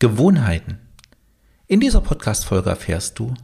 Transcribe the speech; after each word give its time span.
Gewohnheiten. 0.00 0.78
In 1.66 1.78
dieser 1.78 2.00
Podcast-Folge 2.00 2.70
erfährst 2.70 3.18
du, 3.18 3.34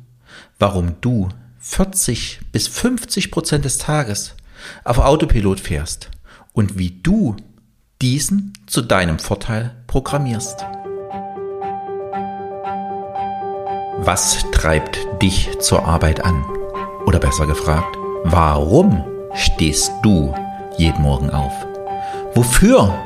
warum 0.59 0.95
du 1.03 1.29
40 1.59 2.41
bis 2.51 2.67
50 2.67 3.31
Prozent 3.31 3.67
des 3.67 3.77
Tages 3.77 4.35
auf 4.83 4.99
Autopilot 4.99 5.61
fährst 5.61 6.11
und 6.55 6.79
wie 6.79 6.91
du 7.03 7.37
diesen 8.01 8.55
zu 8.67 8.81
deinem 8.81 9.19
Vorteil 9.19 9.77
programmierst. 9.87 10.65
Was 13.99 14.43
treibt 14.51 14.99
dich 15.21 15.59
zur 15.61 15.85
Arbeit 15.85 16.25
an? 16.25 16.43
Oder 17.05 17.19
besser 17.19 17.47
gefragt, 17.47 17.99
warum 18.25 19.05
stehst 19.35 19.93
du 20.03 20.35
jeden 20.79 21.03
Morgen 21.03 21.29
auf? 21.29 21.53
Wofür 22.35 23.06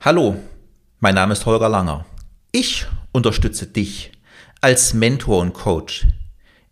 Hallo, 0.00 0.36
mein 1.00 1.16
Name 1.16 1.32
ist 1.32 1.44
Holger 1.44 1.68
Langer. 1.68 2.06
Ich 2.52 2.86
unterstütze 3.10 3.66
dich 3.66 4.12
als 4.60 4.94
Mentor 4.94 5.40
und 5.40 5.54
Coach 5.54 6.06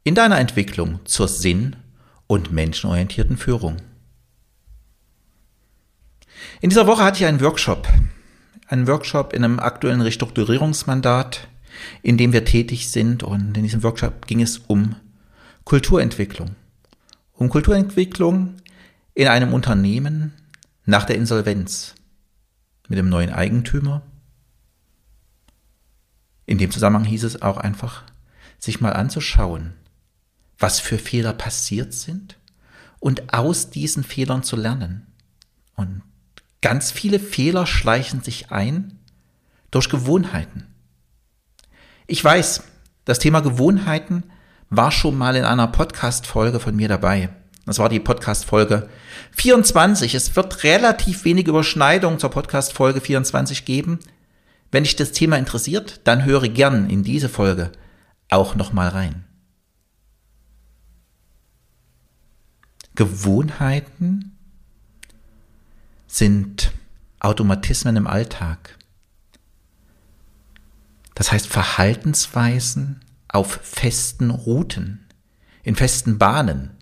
in 0.05 0.15
deiner 0.15 0.39
Entwicklung 0.39 1.01
zur 1.07 1.27
sinn- 1.27 1.75
und 2.29 2.53
menschenorientierten 2.53 3.37
Führung. 3.37 3.79
In 6.61 6.71
dieser 6.71 6.87
Woche 6.87 7.03
hatte 7.03 7.19
ich 7.19 7.27
einen 7.27 7.41
Workshop, 7.41 7.89
einen 8.69 8.87
Workshop 8.87 9.33
in 9.33 9.43
einem 9.43 9.59
aktuellen 9.59 10.03
Restrukturierungsmandat, 10.03 11.49
in 12.03 12.17
dem 12.17 12.33
wir 12.33 12.45
tätig 12.45 12.93
sind. 12.93 13.25
Und 13.25 13.57
in 13.57 13.65
diesem 13.65 13.83
Workshop 13.83 14.29
ging 14.29 14.41
es 14.41 14.59
um 14.59 14.95
Kulturentwicklung. 15.65 16.55
Um 17.33 17.49
Kulturentwicklung 17.49 18.55
in 19.15 19.27
einem 19.27 19.53
Unternehmen 19.53 20.33
nach 20.85 21.07
der 21.07 21.17
Insolvenz 21.17 21.96
mit 22.89 22.99
dem 22.99 23.09
neuen 23.09 23.31
Eigentümer. 23.31 24.03
In 26.47 26.59
dem 26.59 26.71
Zusammenhang 26.71 27.05
hieß 27.05 27.25
es 27.25 27.43
auch 27.43 27.57
einfach, 27.57 28.05
sich 28.59 28.81
mal 28.81 28.93
anzuschauen, 28.93 29.75
was 30.59 30.81
für 30.81 30.99
Fehler 30.99 31.33
passiert 31.33 31.93
sind 31.93 32.39
und 33.01 33.35
aus 33.35 33.71
diesen 33.71 34.05
Fehlern 34.05 34.43
zu 34.43 34.57
lernen. 34.57 35.07
Und 35.75 36.03
ganz 36.63 36.91
viele 36.91 37.19
Fehler 37.19 37.67
schleichen 37.67 38.23
sich 38.23 38.51
ein 38.51 38.99
durch 39.71 39.89
Gewohnheiten. 39.91 40.67
Ich 42.07 42.23
weiß, 42.23 42.63
das 43.05 43.19
Thema 43.19 43.41
Gewohnheiten 43.41 44.25
war 44.71 44.91
schon 44.91 45.17
mal 45.17 45.37
in 45.37 45.45
einer 45.45 45.69
Podcast-Folge 45.69 46.61
von 46.61 46.75
mir 46.75 46.89
dabei. 46.89 47.31
Das 47.67 47.81
war 47.81 47.89
die 47.89 48.01
Podcast-Folge 48.01 48.89
24. 49.33 50.15
Es 50.15 50.37
wird 50.37 50.63
relativ 50.63 51.25
wenig 51.25 51.49
Überschneidung 51.49 52.21
zur 52.21 52.31
Podcast-Folge 52.31 53.01
24 53.01 53.65
geben. 53.65 53.99
Wenn 54.71 54.85
dich 54.85 54.95
das 54.95 55.13
Thema 55.13 55.37
interessiert, 55.37 56.01
dann 56.05 56.25
höre 56.25 56.49
gern 56.49 56.89
in 56.89 57.03
diese 57.03 57.29
Folge 57.29 57.73
auch 58.31 58.55
nochmal 58.55 58.89
rein. 58.89 59.25
Gewohnheiten 62.95 64.39
sind 66.07 66.73
Automatismen 67.19 67.97
im 67.97 68.07
Alltag. 68.07 68.79
Das 71.15 71.33
heißt 71.33 71.49
Verhaltensweisen 71.49 73.01
auf 73.29 73.61
festen 73.63 74.31
Routen, 74.31 75.07
in 75.63 75.75
festen 75.75 76.19
Bahnen. 76.19 76.76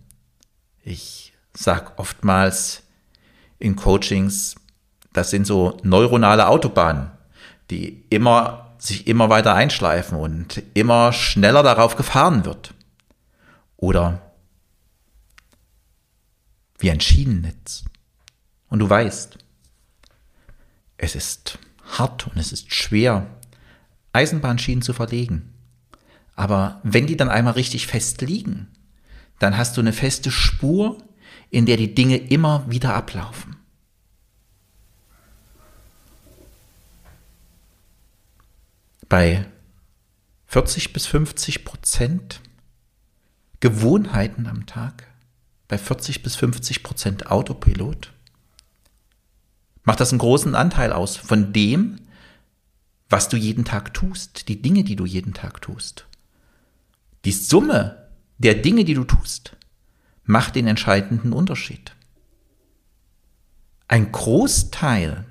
Ich 0.87 1.33
sag 1.55 1.99
oftmals 1.99 2.83
in 3.59 3.75
Coachings, 3.75 4.55
das 5.15 5.31
sind 5.31 5.47
so 5.47 5.79
neuronale 5.83 6.47
Autobahnen, 6.49 7.11
die 7.71 8.05
immer 8.11 8.77
sich 8.79 9.07
immer 9.07 9.31
weiter 9.31 9.55
einschleifen 9.55 10.19
und 10.19 10.63
immer 10.75 11.15
schneller 11.15 11.63
darauf 11.63 11.97
gefahren 11.97 12.45
wird. 12.45 12.75
Oder 13.79 14.21
wie 16.79 16.91
ein 16.91 17.01
Schienennetz. 17.01 17.85
Und 18.69 18.81
du 18.81 18.91
weißt, 18.91 19.39
es 20.99 21.15
ist 21.15 21.59
hart 21.97 22.27
und 22.27 22.37
es 22.37 22.53
ist 22.53 22.75
schwer, 22.75 23.27
Eisenbahnschienen 24.13 24.83
zu 24.83 24.93
verlegen. 24.93 25.55
Aber 26.37 26.81
wenn 26.83 27.07
die 27.07 27.17
dann 27.17 27.31
einmal 27.31 27.55
richtig 27.55 27.87
fest 27.87 28.21
liegen, 28.21 28.69
dann 29.39 29.57
hast 29.57 29.77
du 29.77 29.81
eine 29.81 29.93
feste 29.93 30.31
Spur, 30.31 30.99
in 31.51 31.67
der 31.67 31.77
die 31.77 31.95
Dinge 31.95 32.17
immer 32.17 32.69
wieder 32.71 32.95
ablaufen. 32.95 33.57
Bei 39.09 39.47
40 40.47 40.93
bis 40.93 41.07
50 41.07 41.65
Prozent 41.65 42.41
Gewohnheiten 43.61 44.47
am 44.47 44.67
Tag, 44.67 45.07
bei 45.69 45.79
40 45.79 46.23
bis 46.23 46.37
50 46.37 46.83
Prozent 46.83 47.31
Autopilot, 47.31 48.13
macht 49.85 50.01
das 50.01 50.11
einen 50.11 50.19
großen 50.19 50.55
Anteil 50.55 50.93
aus 50.93 51.17
von 51.17 51.53
dem, 51.53 52.01
was 53.09 53.29
du 53.29 53.37
jeden 53.37 53.65
Tag 53.65 53.95
tust, 53.95 54.49
die 54.49 54.61
Dinge, 54.61 54.85
die 54.85 54.97
du 54.97 55.07
jeden 55.07 55.35
Tag 55.35 55.63
tust. 55.63 56.07
Die 57.25 57.33
Summe 57.33 58.04
der 58.39 58.55
Dinge, 58.55 58.85
die 58.85 58.95
du 58.95 59.05
tust, 59.05 59.57
macht 60.25 60.57
den 60.57 60.67
entscheidenden 60.67 61.33
Unterschied. 61.33 61.95
Ein 63.89 64.11
Großteil 64.11 65.27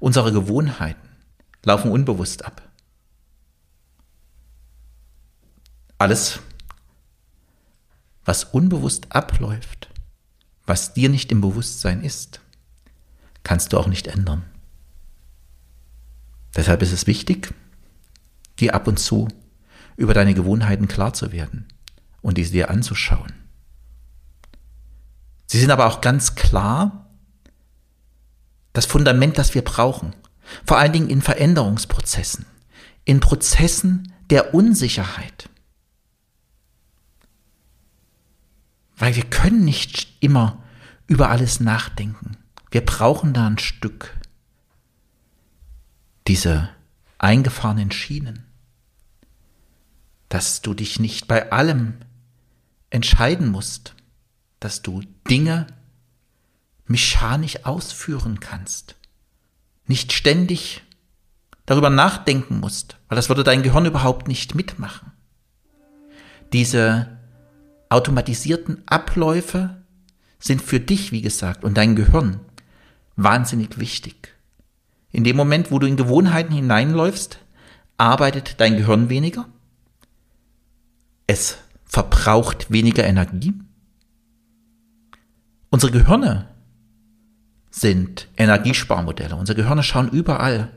unserer 0.00 0.32
Gewohnheiten 0.32 1.08
laufen 1.64 1.90
unbewusst 1.90 2.44
ab. 2.44 2.62
Alles, 5.96 6.40
was 8.24 8.44
unbewusst 8.44 9.12
abläuft, 9.12 9.88
was 10.66 10.94
dir 10.94 11.08
nicht 11.08 11.32
im 11.32 11.40
Bewusstsein 11.40 12.02
ist, 12.02 12.40
kannst 13.42 13.72
du 13.72 13.78
auch 13.78 13.86
nicht 13.86 14.06
ändern. 14.06 14.44
Deshalb 16.54 16.82
ist 16.82 16.92
es 16.92 17.06
wichtig, 17.06 17.54
dir 18.60 18.74
ab 18.74 18.86
und 18.86 18.98
zu 18.98 19.28
über 19.96 20.14
deine 20.14 20.34
Gewohnheiten 20.34 20.86
klar 20.86 21.14
zu 21.14 21.32
werden 21.32 21.66
und 22.22 22.38
diese 22.38 22.52
dir 22.52 22.70
anzuschauen. 22.70 23.32
Sie 25.46 25.58
sind 25.58 25.70
aber 25.70 25.86
auch 25.86 26.00
ganz 26.00 26.34
klar 26.34 27.06
das 28.72 28.86
Fundament, 28.86 29.38
das 29.38 29.54
wir 29.54 29.62
brauchen, 29.62 30.14
vor 30.64 30.78
allen 30.78 30.92
Dingen 30.92 31.10
in 31.10 31.22
Veränderungsprozessen, 31.22 32.46
in 33.04 33.20
Prozessen 33.20 34.12
der 34.30 34.54
Unsicherheit. 34.54 35.48
Weil 38.96 39.16
wir 39.16 39.24
können 39.24 39.64
nicht 39.64 40.16
immer 40.20 40.62
über 41.06 41.30
alles 41.30 41.60
nachdenken. 41.60 42.36
Wir 42.70 42.84
brauchen 42.84 43.32
da 43.32 43.46
ein 43.46 43.58
Stück 43.58 44.14
diese 46.26 46.68
eingefahrenen 47.16 47.90
Schienen, 47.90 48.44
dass 50.28 50.60
du 50.60 50.74
dich 50.74 51.00
nicht 51.00 51.26
bei 51.26 51.50
allem 51.50 51.94
entscheiden 52.90 53.50
musst, 53.50 53.94
dass 54.60 54.82
du 54.82 55.02
Dinge 55.28 55.66
mechanisch 56.86 57.64
ausführen 57.64 58.40
kannst, 58.40 58.96
nicht 59.86 60.12
ständig 60.12 60.82
darüber 61.66 61.90
nachdenken 61.90 62.60
musst, 62.60 62.96
weil 63.08 63.16
das 63.16 63.28
würde 63.28 63.44
dein 63.44 63.62
Gehirn 63.62 63.84
überhaupt 63.84 64.26
nicht 64.26 64.54
mitmachen. 64.54 65.12
Diese 66.52 67.18
automatisierten 67.90 68.82
Abläufe 68.86 69.82
sind 70.38 70.62
für 70.62 70.80
dich, 70.80 71.12
wie 71.12 71.20
gesagt, 71.20 71.64
und 71.64 71.76
dein 71.76 71.94
Gehirn 71.94 72.40
wahnsinnig 73.16 73.78
wichtig. 73.78 74.34
In 75.10 75.24
dem 75.24 75.36
Moment, 75.36 75.70
wo 75.70 75.78
du 75.78 75.86
in 75.86 75.96
Gewohnheiten 75.96 76.54
hineinläufst, 76.54 77.38
arbeitet 77.96 78.60
dein 78.60 78.76
Gehirn 78.76 79.08
weniger. 79.08 79.46
Es 81.26 81.58
verbraucht 81.88 82.70
weniger 82.70 83.04
Energie. 83.04 83.54
Unsere 85.70 85.92
Gehirne 85.92 86.48
sind 87.70 88.28
Energiesparmodelle. 88.36 89.36
Unsere 89.36 89.56
Gehirne 89.56 89.82
schauen 89.82 90.08
überall, 90.08 90.70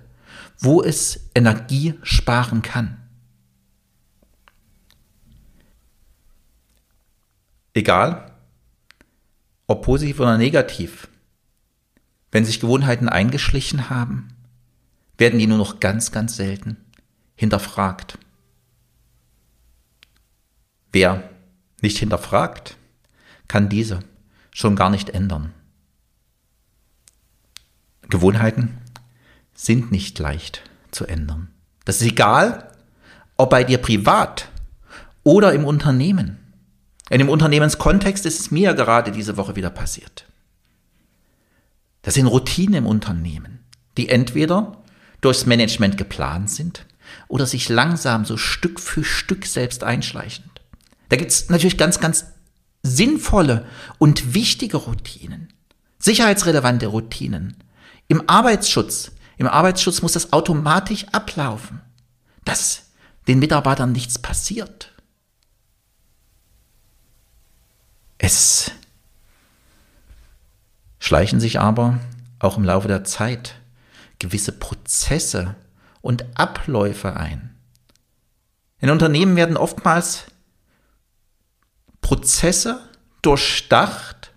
wo 0.59 0.81
es 0.81 1.29
Energie 1.35 1.95
sparen 2.03 2.61
kann. 2.61 2.97
Egal, 7.73 8.31
ob 9.67 9.83
positiv 9.83 10.19
oder 10.19 10.37
negativ, 10.37 11.07
wenn 12.31 12.45
sich 12.45 12.59
Gewohnheiten 12.59 13.09
eingeschlichen 13.09 13.89
haben, 13.89 14.29
werden 15.17 15.39
die 15.39 15.47
nur 15.47 15.57
noch 15.57 15.79
ganz, 15.79 16.11
ganz 16.11 16.35
selten 16.35 16.77
hinterfragt. 17.35 18.17
Wer 20.91 21.29
nicht 21.81 21.97
hinterfragt, 21.97 22.77
kann 23.47 23.69
diese 23.69 23.99
schon 24.51 24.75
gar 24.75 24.89
nicht 24.89 25.09
ändern. 25.09 25.53
Gewohnheiten 28.09 28.77
sind 29.53 29.91
nicht 29.91 30.19
leicht 30.19 30.63
zu 30.91 31.05
ändern. 31.05 31.49
Das 31.85 32.01
ist 32.01 32.07
egal, 32.07 32.71
ob 33.37 33.49
bei 33.49 33.63
dir 33.63 33.77
privat 33.77 34.49
oder 35.23 35.53
im 35.53 35.65
Unternehmen. 35.65 36.37
In 37.09 37.19
dem 37.19 37.29
Unternehmenskontext 37.29 38.25
ist 38.25 38.39
es 38.39 38.51
mir 38.51 38.73
gerade 38.73 39.11
diese 39.11 39.37
Woche 39.37 39.55
wieder 39.55 39.69
passiert. 39.69 40.25
Das 42.01 42.15
sind 42.15 42.27
Routinen 42.27 42.75
im 42.75 42.85
Unternehmen, 42.85 43.59
die 43.97 44.09
entweder 44.09 44.83
durchs 45.21 45.45
Management 45.45 45.97
geplant 45.97 46.49
sind 46.49 46.85
oder 47.27 47.45
sich 47.45 47.69
langsam 47.69 48.25
so 48.25 48.37
Stück 48.37 48.79
für 48.79 49.03
Stück 49.03 49.45
selbst 49.45 49.83
einschleichen. 49.83 50.50
Da 51.11 51.17
gibt 51.17 51.31
es 51.31 51.49
natürlich 51.49 51.77
ganz, 51.77 51.99
ganz 51.99 52.27
sinnvolle 52.83 53.67
und 53.97 54.33
wichtige 54.33 54.77
Routinen, 54.77 55.51
sicherheitsrelevante 55.99 56.87
Routinen. 56.87 57.57
Im 58.07 58.29
Arbeitsschutz, 58.29 59.11
im 59.35 59.45
Arbeitsschutz 59.45 60.01
muss 60.01 60.13
das 60.13 60.31
automatisch 60.31 61.05
ablaufen, 61.11 61.81
dass 62.45 62.91
den 63.27 63.39
Mitarbeitern 63.39 63.91
nichts 63.91 64.19
passiert. 64.19 64.93
Es 68.17 68.71
schleichen 70.97 71.41
sich 71.41 71.59
aber 71.59 71.99
auch 72.39 72.55
im 72.55 72.63
Laufe 72.63 72.87
der 72.87 73.03
Zeit 73.03 73.55
gewisse 74.19 74.53
Prozesse 74.53 75.55
und 75.99 76.23
Abläufe 76.35 77.17
ein. 77.17 77.53
In 78.79 78.89
Unternehmen 78.89 79.35
werden 79.35 79.57
oftmals 79.57 80.27
Prozesse 82.01 82.81
durchdacht 83.21 84.31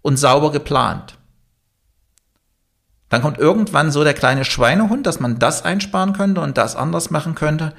und 0.00 0.16
sauber 0.16 0.52
geplant. 0.52 1.18
Dann 3.08 3.20
kommt 3.20 3.38
irgendwann 3.38 3.92
so 3.92 4.04
der 4.04 4.14
kleine 4.14 4.44
Schweinehund, 4.44 5.06
dass 5.06 5.20
man 5.20 5.38
das 5.38 5.62
einsparen 5.64 6.14
könnte 6.14 6.40
und 6.40 6.56
das 6.56 6.76
anders 6.76 7.10
machen 7.10 7.34
könnte. 7.34 7.74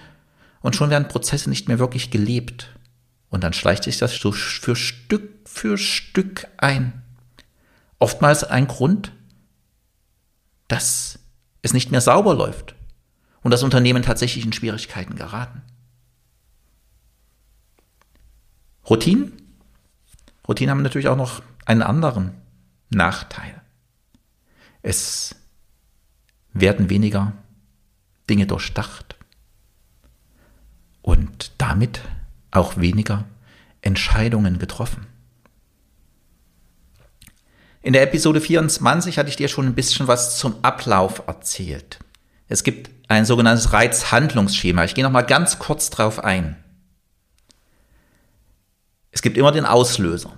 Und 0.61 0.75
schon 0.75 0.91
werden 0.91 1.07
Prozesse 1.07 1.49
nicht 1.49 1.67
mehr 1.67 1.79
wirklich 1.79 2.11
gelebt. 2.11 2.69
Und 3.29 3.43
dann 3.43 3.53
schleicht 3.53 3.83
sich 3.83 3.97
das 3.97 4.15
so 4.15 4.31
für 4.31 4.75
Stück 4.75 5.33
für 5.45 5.77
Stück 5.77 6.47
ein. 6.57 7.01
Oftmals 7.99 8.43
ein 8.43 8.67
Grund, 8.67 9.11
dass 10.67 11.19
es 11.61 11.73
nicht 11.73 11.91
mehr 11.91 12.01
sauber 12.01 12.33
läuft 12.33 12.75
und 13.41 13.51
das 13.51 13.63
Unternehmen 13.63 14.03
tatsächlich 14.03 14.45
in 14.45 14.53
Schwierigkeiten 14.53 15.15
geraten. 15.15 15.61
Routinen? 18.89 19.33
Routinen 20.47 20.71
haben 20.71 20.81
natürlich 20.81 21.07
auch 21.07 21.17
noch 21.17 21.41
einen 21.65 21.81
anderen 21.81 22.31
Nachteil. 22.89 23.61
Es 24.81 25.35
werden 26.51 26.89
weniger 26.89 27.33
Dinge 28.29 28.45
durchdacht 28.45 29.17
und 31.01 31.51
damit 31.57 32.01
auch 32.51 32.77
weniger 32.77 33.25
Entscheidungen 33.81 34.59
getroffen. 34.59 35.07
In 37.81 37.93
der 37.93 38.03
Episode 38.03 38.39
24 38.39 39.17
hatte 39.17 39.29
ich 39.29 39.35
dir 39.35 39.49
schon 39.49 39.65
ein 39.65 39.75
bisschen 39.75 40.07
was 40.07 40.37
zum 40.37 40.55
Ablauf 40.63 41.23
erzählt. 41.27 41.99
Es 42.47 42.63
gibt 42.63 42.89
ein 43.09 43.25
sogenanntes 43.25 43.73
Reizhandlungsschema. 43.73 44.85
Ich 44.85 44.95
gehe 44.95 45.03
noch 45.03 45.11
mal 45.11 45.23
ganz 45.23 45.59
kurz 45.59 45.89
drauf 45.89 46.23
ein. 46.23 46.62
Es 49.13 49.21
gibt 49.21 49.37
immer 49.37 49.51
den 49.51 49.65
Auslöser. 49.65 50.33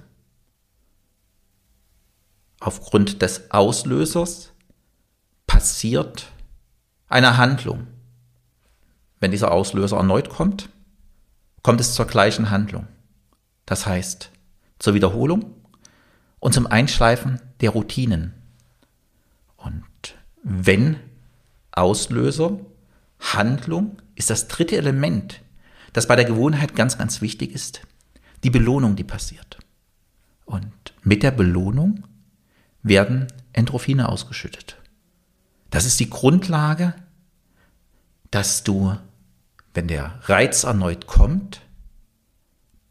Aufgrund 2.59 3.21
des 3.21 3.49
Auslösers 3.49 4.51
passiert 5.47 6.27
eine 7.07 7.37
Handlung. 7.37 7.87
Wenn 9.21 9.31
dieser 9.31 9.51
Auslöser 9.51 9.95
erneut 9.95 10.29
kommt, 10.29 10.69
kommt 11.63 11.79
es 11.79 11.93
zur 11.93 12.05
gleichen 12.05 12.49
Handlung. 12.49 12.87
Das 13.65 13.85
heißt, 13.85 14.29
zur 14.77 14.93
Wiederholung 14.93 15.55
und 16.39 16.53
zum 16.53 16.67
Einschleifen 16.67 17.41
der 17.61 17.69
Routinen. 17.69 18.33
Und 19.55 20.15
wenn 20.43 20.99
Auslöser, 21.71 22.59
Handlung 23.19 24.01
ist 24.15 24.29
das 24.29 24.49
dritte 24.49 24.75
Element, 24.75 25.41
das 25.93 26.07
bei 26.07 26.17
der 26.17 26.25
Gewohnheit 26.25 26.75
ganz, 26.75 26.97
ganz 26.97 27.21
wichtig 27.21 27.53
ist 27.53 27.81
die 28.45 28.51
Belohnung, 28.51 28.95
die 28.95 29.03
passiert. 29.03 29.57
Und 30.45 30.93
mit 31.01 31.23
der 31.23 31.31
Belohnung 31.31 32.03
werden 32.83 33.25
Endorphine 33.53 34.07
ausgeschüttet. 34.07 34.77
Das 35.71 35.85
ist 35.85 35.99
die 35.99 36.11
Grundlage, 36.11 36.93
dass 38.29 38.63
du, 38.63 38.95
wenn 39.73 39.87
der 39.87 40.19
Reiz 40.25 40.63
erneut 40.63 41.07
kommt, 41.07 41.61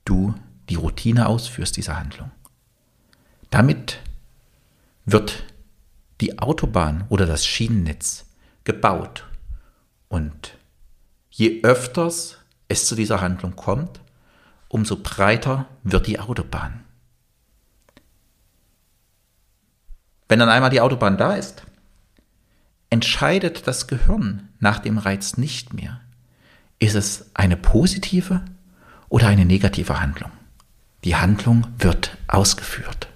du 0.04 0.34
die 0.68 0.74
Routine 0.74 1.28
ausführst, 1.28 1.76
diese 1.76 1.96
Handlung. 1.96 2.32
Damit 3.50 4.00
wird 5.04 5.44
die 6.20 6.40
Autobahn 6.40 7.04
oder 7.10 7.26
das 7.26 7.46
Schienennetz 7.46 8.26
gebaut. 8.64 9.24
Und 10.08 10.58
je 11.30 11.62
öfters 11.62 12.38
es 12.66 12.86
zu 12.86 12.96
dieser 12.96 13.20
Handlung 13.20 13.54
kommt, 13.54 14.00
umso 14.74 14.96
breiter 14.96 15.68
wird 15.84 16.08
die 16.08 16.18
Autobahn. 16.18 16.84
Wenn 20.28 20.40
dann 20.40 20.48
einmal 20.48 20.70
die 20.70 20.80
Autobahn 20.80 21.16
da 21.16 21.34
ist, 21.34 21.62
entscheidet 22.90 23.68
das 23.68 23.86
Gehirn 23.86 24.48
nach 24.58 24.80
dem 24.80 24.98
Reiz 24.98 25.36
nicht 25.36 25.74
mehr, 25.74 26.00
ist 26.80 26.96
es 26.96 27.30
eine 27.34 27.56
positive 27.56 28.44
oder 29.08 29.28
eine 29.28 29.44
negative 29.44 30.00
Handlung. 30.00 30.32
Die 31.04 31.14
Handlung 31.14 31.68
wird 31.78 32.16
ausgeführt. 32.26 33.06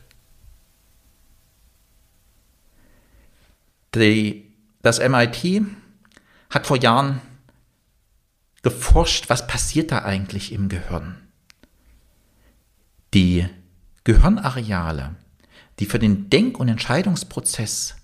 Die, 3.96 4.54
das 4.82 5.00
MIT 5.00 5.66
hat 6.50 6.68
vor 6.68 6.76
Jahren 6.76 7.20
geforscht, 8.62 9.28
was 9.28 9.48
passiert 9.48 9.90
da 9.90 10.04
eigentlich 10.04 10.52
im 10.52 10.68
Gehirn. 10.68 11.27
Die 13.14 13.46
Gehirnareale, 14.04 15.16
die 15.78 15.86
für 15.86 15.98
den 15.98 16.28
Denk- 16.30 16.58
und 16.60 16.68
Entscheidungsprozess 16.68 17.96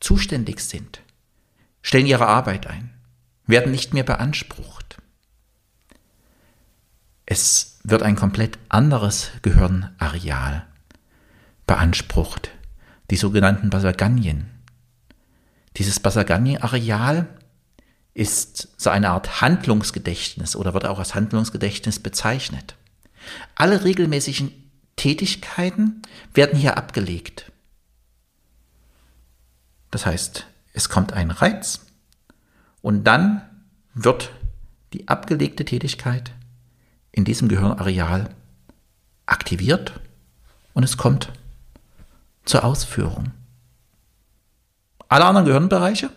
zuständig 0.00 0.60
sind, 0.60 1.00
stellen 1.82 2.06
ihre 2.06 2.26
Arbeit 2.26 2.66
ein, 2.66 2.90
werden 3.46 3.72
nicht 3.72 3.94
mehr 3.94 4.04
beansprucht. 4.04 4.98
Es 7.26 7.78
wird 7.84 8.02
ein 8.02 8.16
komplett 8.16 8.58
anderes 8.68 9.30
Gehirnareal 9.42 10.66
beansprucht, 11.66 12.50
die 13.10 13.16
sogenannten 13.16 13.70
Basaganien. 13.70 14.50
Dieses 15.76 16.00
Basaganien-Areal 16.00 17.26
ist 18.12 18.68
so 18.76 18.90
eine 18.90 19.10
Art 19.10 19.40
Handlungsgedächtnis 19.40 20.54
oder 20.54 20.74
wird 20.74 20.84
auch 20.86 20.98
als 20.98 21.14
Handlungsgedächtnis 21.14 21.98
bezeichnet. 21.98 22.76
Alle 23.54 23.84
regelmäßigen 23.84 24.52
Tätigkeiten 24.96 26.02
werden 26.32 26.58
hier 26.58 26.76
abgelegt. 26.76 27.50
Das 29.90 30.06
heißt, 30.06 30.46
es 30.72 30.88
kommt 30.88 31.12
ein 31.12 31.30
Reiz 31.30 31.86
und 32.82 33.04
dann 33.04 33.42
wird 33.94 34.30
die 34.92 35.08
abgelegte 35.08 35.64
Tätigkeit 35.64 36.32
in 37.12 37.24
diesem 37.24 37.48
Gehirnareal 37.48 38.34
aktiviert 39.26 40.00
und 40.72 40.82
es 40.82 40.96
kommt 40.96 41.32
zur 42.44 42.64
Ausführung. 42.64 43.32
Alle 45.08 45.24
anderen 45.24 45.46
Gehirnbereiche 45.46 46.10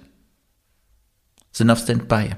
sind 1.51 1.69
auf 1.69 1.79
Standby. 1.79 2.35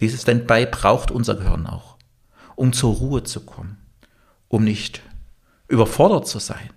Dieses 0.00 0.22
Standby 0.22 0.66
braucht 0.66 1.10
unser 1.10 1.34
Gehirn 1.34 1.66
auch 1.66 1.89
um 2.60 2.74
zur 2.74 2.94
Ruhe 2.96 3.24
zu 3.24 3.40
kommen, 3.40 3.78
um 4.48 4.64
nicht 4.64 5.00
überfordert 5.66 6.28
zu 6.28 6.38
sein. 6.38 6.68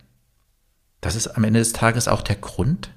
Das 1.01 1.13
ist 1.13 1.27
am 1.27 1.43
Ende 1.43 1.59
des 1.59 1.73
Tages 1.73 2.07
auch 2.07 2.21
der 2.21 2.37
Grund, 2.37 2.89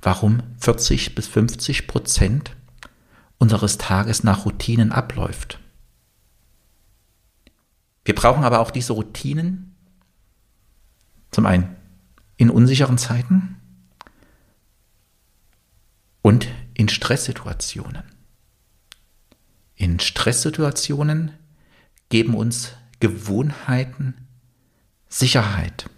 warum 0.00 0.42
40 0.60 1.14
bis 1.14 1.28
50 1.28 1.86
Prozent 1.86 2.56
unseres 3.36 3.76
Tages 3.76 4.24
nach 4.24 4.46
Routinen 4.46 4.92
abläuft. 4.92 5.60
Wir 8.06 8.14
brauchen 8.14 8.44
aber 8.44 8.60
auch 8.60 8.70
diese 8.70 8.94
Routinen 8.94 9.76
zum 11.30 11.44
einen 11.44 11.76
in 12.38 12.48
unsicheren 12.48 12.96
Zeiten 12.96 13.60
und 16.22 16.48
in 16.72 16.88
Stresssituationen. 16.88 18.04
In 19.74 20.00
Stresssituationen 20.00 21.32
geben 22.10 22.34
uns 22.34 22.72
Gewohnheiten 23.00 24.28
Sicherheit. 25.08 25.88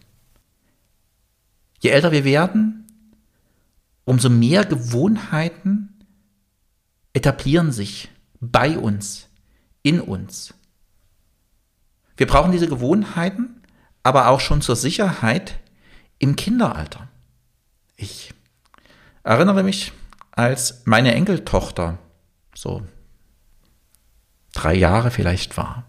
Je 1.81 1.91
älter 1.91 2.13
wir 2.13 2.25
werden, 2.25 2.87
umso 4.05 4.31
mehr 4.31 4.65
Gewohnheiten 4.65 6.05
etablieren 7.13 7.73
sich 7.73 8.09
bei 8.41 8.79
uns, 8.79 9.29
in 9.83 10.01
uns. 10.01 10.55
Wir 12.17 12.27
brauchen 12.27 12.53
diese 12.53 12.69
Gewohnheiten 12.69 13.63
aber 14.03 14.29
auch 14.29 14.41
schon 14.41 14.63
zur 14.63 14.77
Sicherheit 14.77 15.59
im 16.19 16.37
Kinderalter. 16.37 17.09
Ich 17.97 18.35
erinnere 19.23 19.63
mich, 19.63 19.93
als 20.33 20.83
meine 20.87 21.15
Enkeltochter 21.15 21.99
so 22.55 22.83
drei 24.53 24.75
Jahre 24.75 25.11
vielleicht 25.11 25.57
war. 25.57 25.85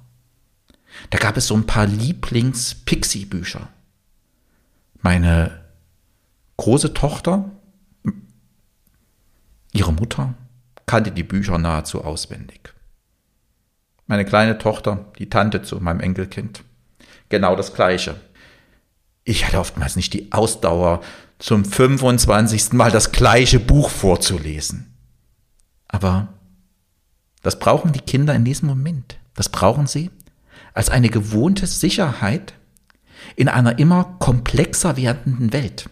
Da 1.09 1.17
gab 1.17 1.38
es 1.38 1.47
so 1.47 1.55
ein 1.55 1.65
paar 1.65 1.85
Lieblings-Pixie-Bücher. 1.85 3.67
Meine 5.01 5.63
große 6.57 6.93
Tochter, 6.93 7.51
ihre 9.71 9.93
Mutter, 9.93 10.33
kannte 10.85 11.12
die 11.12 11.23
Bücher 11.23 11.57
nahezu 11.57 12.03
auswendig. 12.03 12.73
Meine 14.07 14.25
kleine 14.25 14.57
Tochter, 14.57 15.12
die 15.17 15.29
Tante 15.29 15.62
zu 15.62 15.79
meinem 15.79 16.00
Enkelkind, 16.00 16.63
genau 17.29 17.55
das 17.55 17.73
Gleiche. 17.73 18.19
Ich 19.23 19.45
hatte 19.45 19.59
oftmals 19.59 19.95
nicht 19.95 20.13
die 20.13 20.31
Ausdauer, 20.31 21.01
zum 21.39 21.65
25. 21.65 22.73
Mal 22.73 22.91
das 22.91 23.12
gleiche 23.12 23.59
Buch 23.59 23.89
vorzulesen. 23.89 24.93
Aber 25.88 26.29
das 27.41 27.59
brauchen 27.59 27.91
die 27.91 28.00
Kinder 28.00 28.33
in 28.33 28.45
diesem 28.45 28.69
Moment. 28.69 29.17
Das 29.35 29.50
brauchen 29.50 29.88
sie 29.88 30.09
als 30.74 30.89
eine 30.89 31.10
gewohnte 31.10 31.68
Sicherheit 31.68 32.53
in 33.36 33.48
einer 33.48 33.80
immer 33.80 34.15
komplexer 34.20 34.98
werdenden 34.98 35.53
Welt. 35.53 35.89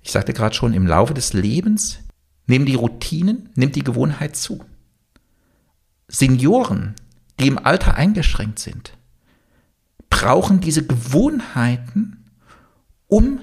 Ich 0.00 0.12
sagte 0.12 0.32
gerade 0.32 0.54
schon, 0.54 0.72
im 0.72 0.86
Laufe 0.86 1.12
des 1.12 1.32
Lebens 1.32 1.98
nehmen 2.46 2.66
die 2.66 2.74
Routinen, 2.74 3.50
nimmt 3.54 3.76
die 3.76 3.84
Gewohnheit 3.84 4.36
zu. 4.36 4.64
Senioren, 6.08 6.94
die 7.38 7.46
im 7.46 7.58
Alter 7.58 7.94
eingeschränkt 7.96 8.58
sind, 8.58 8.96
brauchen 10.08 10.60
diese 10.60 10.86
Gewohnheiten, 10.86 12.24
um 13.06 13.40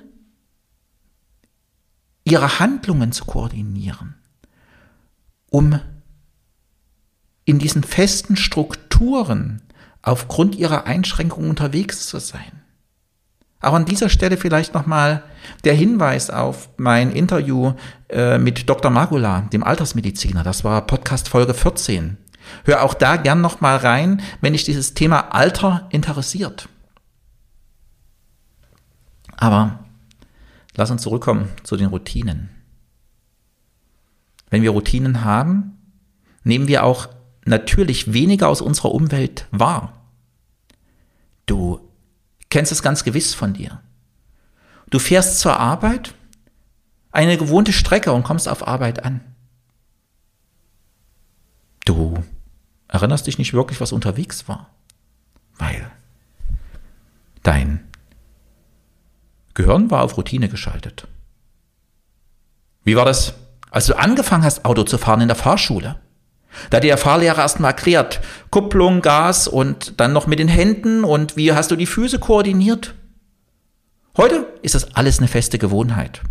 ihre 2.24 2.60
Handlungen 2.60 3.12
zu 3.12 3.25
koordinieren, 3.25 4.15
um 5.51 5.80
in 7.46 7.60
diesen 7.60 7.84
festen 7.84 8.36
Strukturen 8.36 9.62
aufgrund 10.02 10.56
ihrer 10.56 10.86
Einschränkungen 10.86 11.50
unterwegs 11.50 12.08
zu 12.08 12.20
sein. 12.20 12.64
Auch 13.62 13.74
an 13.74 13.86
dieser 13.86 14.10
Stelle 14.10 14.38
vielleicht 14.38 14.74
nochmal 14.74 15.24
der 15.64 15.74
Hinweis 15.74 16.30
auf 16.30 16.70
mein 16.78 17.12
Interview 17.12 17.74
äh, 18.10 18.38
mit 18.38 18.70
Dr. 18.70 18.92
Magula, 18.92 19.42
dem 19.54 19.64
Altersmediziner. 19.64 20.44
Das 20.44 20.64
war 20.64 20.86
Podcast 20.86 21.30
Folge 21.30 21.54
14. 21.54 22.18
Hör 22.64 22.84
auch 22.84 22.94
da 22.94 23.16
gern 23.16 23.42
nochmal 23.42 23.78
rein, 23.78 24.22
wenn 24.42 24.54
dich 24.54 24.66
dieses 24.66 24.94
Thema 24.94 25.34
Alter 25.34 25.88
interessiert. 25.90 26.70
Aber 29.38 29.80
lass 30.75 30.92
uns 30.92 31.02
zurückkommen 31.02 31.50
zu 31.64 31.75
den 31.75 31.88
Routinen. 31.88 32.50
Wenn 34.50 34.62
wir 34.62 34.72
Routinen 34.72 35.24
haben, 35.25 35.78
nehmen 36.44 36.68
wir 36.68 36.84
auch 36.84 37.08
natürlich 37.46 38.12
weniger 38.14 38.50
aus 38.50 38.62
unserer 38.62 38.92
Umwelt 38.92 39.48
wahr. 39.52 39.94
Du 41.46 41.80
kennst 42.50 42.72
es 42.72 42.82
ganz 42.82 43.04
gewiss 43.04 43.34
von 43.34 43.54
dir. 43.54 43.82
Du 44.90 45.00
fährst 45.00 45.40
zur 45.40 45.60
Arbeit, 45.60 46.14
eine 47.12 47.38
gewohnte 47.38 47.72
Strecke 47.72 48.12
und 48.12 48.24
kommst 48.24 48.48
auf 48.50 48.68
Arbeit 48.68 49.06
an. 49.06 49.22
Du 51.86 52.24
erinnerst 52.88 53.28
dich 53.28 53.38
nicht 53.38 53.54
wirklich, 53.54 53.80
was 53.80 53.92
unterwegs 53.92 54.48
war, 54.48 54.70
weil 55.58 55.90
dein 57.44 57.88
Gehirn 59.54 59.92
war 59.92 60.04
auf 60.04 60.18
Routine 60.18 60.50
geschaltet. 60.50 61.08
Wie 62.84 62.96
war 62.96 63.06
das, 63.06 63.34
als 63.72 63.86
du 63.86 63.98
angefangen 63.98 64.44
hast, 64.44 64.66
Auto 64.66 64.84
zu 64.84 64.98
fahren 64.98 65.22
in 65.22 65.28
der 65.28 65.38
Fahrschule? 65.38 66.00
Da 66.69 66.77
hat 66.77 66.83
der 66.83 66.97
Fahrlehrer 66.97 67.41
erstmal 67.41 67.71
erklärt, 67.71 68.21
Kupplung, 68.50 69.01
Gas 69.01 69.47
und 69.47 70.00
dann 70.00 70.13
noch 70.13 70.27
mit 70.27 70.39
den 70.39 70.47
Händen 70.47 71.03
und 71.03 71.38
wie 71.38 71.53
hast 71.53 71.71
du 71.71 71.75
die 71.75 71.85
Füße 71.85 72.19
koordiniert? 72.19 72.95
Heute 74.17 74.47
ist 74.62 74.75
das 74.75 74.95
alles 74.95 75.19
eine 75.19 75.27
feste 75.27 75.57
Gewohnheit. 75.57 76.21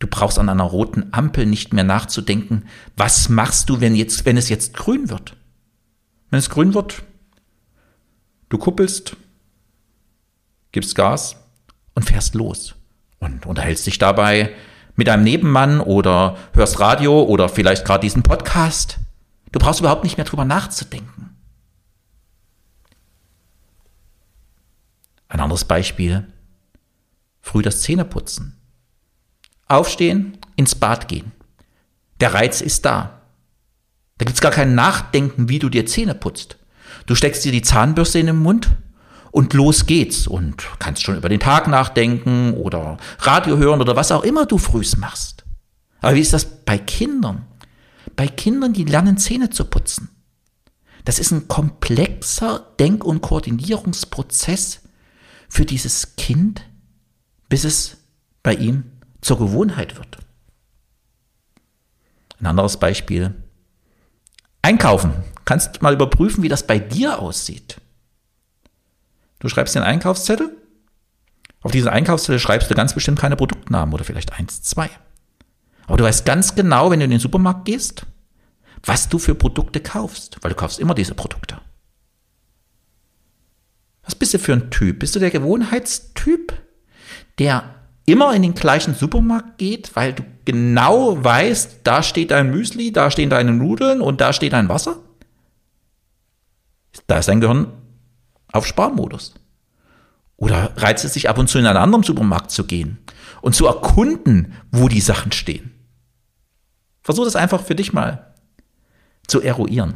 Du 0.00 0.08
brauchst 0.08 0.38
an 0.38 0.48
einer 0.48 0.64
roten 0.64 1.12
Ampel 1.12 1.46
nicht 1.46 1.72
mehr 1.72 1.84
nachzudenken, 1.84 2.64
was 2.96 3.28
machst 3.28 3.70
du, 3.70 3.80
wenn, 3.80 3.94
jetzt, 3.94 4.26
wenn 4.26 4.36
es 4.36 4.48
jetzt 4.48 4.74
grün 4.74 5.08
wird? 5.08 5.36
Wenn 6.30 6.38
es 6.38 6.50
grün 6.50 6.74
wird, 6.74 7.02
du 8.48 8.58
kuppelst, 8.58 9.16
gibst 10.72 10.94
Gas 10.94 11.36
und 11.94 12.02
fährst 12.02 12.34
los 12.34 12.74
und 13.20 13.46
unterhältst 13.46 13.86
dich 13.86 13.98
dabei 13.98 14.52
mit 14.96 15.08
deinem 15.08 15.24
Nebenmann 15.24 15.80
oder 15.80 16.36
hörst 16.52 16.80
Radio 16.80 17.22
oder 17.22 17.48
vielleicht 17.48 17.84
gerade 17.84 18.02
diesen 18.02 18.22
Podcast. 18.22 18.98
Du 19.52 19.58
brauchst 19.58 19.80
überhaupt 19.80 20.04
nicht 20.04 20.16
mehr 20.16 20.26
drüber 20.26 20.44
nachzudenken. 20.44 21.36
Ein 25.28 25.40
anderes 25.40 25.64
Beispiel. 25.64 26.26
Früh 27.40 27.62
das 27.62 27.82
Zähneputzen. 27.82 28.56
Aufstehen, 29.66 30.38
ins 30.56 30.74
Bad 30.74 31.08
gehen. 31.08 31.32
Der 32.20 32.34
Reiz 32.34 32.60
ist 32.60 32.84
da. 32.84 33.20
Da 34.18 34.24
gibt's 34.24 34.40
gar 34.40 34.52
kein 34.52 34.74
Nachdenken, 34.74 35.48
wie 35.48 35.58
du 35.58 35.68
dir 35.68 35.86
Zähne 35.86 36.14
putzt. 36.14 36.56
Du 37.06 37.14
steckst 37.14 37.44
dir 37.44 37.52
die 37.52 37.62
Zahnbürste 37.62 38.18
in 38.18 38.26
den 38.26 38.38
Mund 38.38 38.70
und 39.34 39.52
los 39.52 39.86
geht's 39.86 40.28
und 40.28 40.64
kannst 40.78 41.02
schon 41.02 41.16
über 41.16 41.28
den 41.28 41.40
Tag 41.40 41.66
nachdenken 41.66 42.54
oder 42.54 42.98
Radio 43.18 43.56
hören 43.56 43.80
oder 43.80 43.96
was 43.96 44.12
auch 44.12 44.22
immer 44.22 44.46
du 44.46 44.58
frühs 44.58 44.96
machst. 44.96 45.44
Aber 46.00 46.14
wie 46.14 46.20
ist 46.20 46.32
das 46.32 46.44
bei 46.44 46.78
Kindern? 46.78 47.44
Bei 48.14 48.28
Kindern, 48.28 48.72
die 48.72 48.84
lernen 48.84 49.18
Zähne 49.18 49.50
zu 49.50 49.64
putzen. 49.64 50.08
Das 51.04 51.18
ist 51.18 51.32
ein 51.32 51.48
komplexer 51.48 52.64
Denk- 52.78 53.02
und 53.02 53.22
Koordinierungsprozess 53.22 54.82
für 55.48 55.64
dieses 55.64 56.14
Kind, 56.14 56.62
bis 57.48 57.64
es 57.64 57.96
bei 58.44 58.54
ihm 58.54 58.84
zur 59.20 59.38
Gewohnheit 59.38 59.96
wird. 59.96 60.18
Ein 62.38 62.46
anderes 62.46 62.76
Beispiel. 62.76 63.34
Einkaufen. 64.62 65.12
Kannst 65.44 65.82
mal 65.82 65.94
überprüfen, 65.94 66.44
wie 66.44 66.48
das 66.48 66.64
bei 66.64 66.78
dir 66.78 67.18
aussieht. 67.18 67.80
Du 69.44 69.50
schreibst 69.50 69.74
den 69.74 69.82
Einkaufszettel. 69.82 70.56
Auf 71.60 71.70
diesen 71.70 71.90
Einkaufszettel 71.90 72.38
schreibst 72.38 72.70
du 72.70 72.74
ganz 72.74 72.94
bestimmt 72.94 73.18
keine 73.18 73.36
Produktnamen 73.36 73.92
oder 73.92 74.02
vielleicht 74.02 74.32
eins, 74.32 74.62
zwei. 74.62 74.88
Aber 75.86 75.98
du 75.98 76.04
weißt 76.04 76.24
ganz 76.24 76.54
genau, 76.54 76.90
wenn 76.90 77.00
du 77.00 77.04
in 77.04 77.10
den 77.10 77.20
Supermarkt 77.20 77.66
gehst, 77.66 78.06
was 78.86 79.10
du 79.10 79.18
für 79.18 79.34
Produkte 79.34 79.80
kaufst, 79.80 80.38
weil 80.40 80.48
du 80.48 80.56
kaufst 80.56 80.80
immer 80.80 80.94
diese 80.94 81.14
Produkte. 81.14 81.58
Was 84.02 84.14
bist 84.14 84.32
du 84.32 84.38
für 84.38 84.54
ein 84.54 84.70
Typ? 84.70 85.00
Bist 85.00 85.14
du 85.14 85.20
der 85.20 85.30
Gewohnheitstyp, 85.30 86.54
der 87.38 87.64
immer 88.06 88.34
in 88.34 88.40
den 88.40 88.54
gleichen 88.54 88.94
Supermarkt 88.94 89.58
geht, 89.58 89.94
weil 89.94 90.14
du 90.14 90.22
genau 90.46 91.22
weißt, 91.22 91.80
da 91.84 92.02
steht 92.02 92.30
dein 92.30 92.50
Müsli, 92.50 92.92
da 92.92 93.10
stehen 93.10 93.28
deine 93.28 93.52
Nudeln 93.52 94.00
und 94.00 94.22
da 94.22 94.32
steht 94.32 94.54
dein 94.54 94.70
Wasser? 94.70 95.00
Da 97.06 97.18
ist 97.18 97.28
dein 97.28 97.42
Gehirn 97.42 97.83
auf 98.54 98.66
Sparmodus. 98.66 99.34
Oder 100.36 100.72
reizt 100.76 101.04
es 101.04 101.14
sich 101.14 101.28
ab 101.28 101.38
und 101.38 101.48
zu 101.48 101.58
in 101.58 101.66
einen 101.66 101.76
anderen 101.76 102.02
Supermarkt 102.02 102.50
zu 102.50 102.64
gehen 102.66 102.98
und 103.42 103.54
zu 103.54 103.66
erkunden, 103.66 104.54
wo 104.70 104.88
die 104.88 105.00
Sachen 105.00 105.32
stehen. 105.32 105.72
Versuch 107.02 107.24
das 107.24 107.36
einfach 107.36 107.62
für 107.62 107.74
dich 107.74 107.92
mal 107.92 108.34
zu 109.26 109.40
eruieren. 109.40 109.94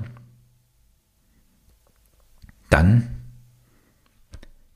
Dann 2.70 3.14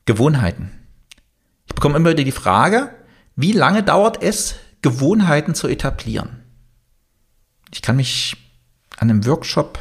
Gewohnheiten. 0.05 0.71
Ich 1.67 1.75
bekomme 1.75 1.97
immer 1.97 2.11
wieder 2.11 2.23
die 2.23 2.31
Frage, 2.31 2.93
wie 3.35 3.51
lange 3.51 3.83
dauert 3.83 4.21
es, 4.21 4.55
Gewohnheiten 4.81 5.55
zu 5.55 5.67
etablieren? 5.67 6.43
Ich 7.71 7.81
kann 7.81 7.95
mich 7.95 8.35
an 8.97 9.09
einem 9.09 9.25
Workshop 9.25 9.79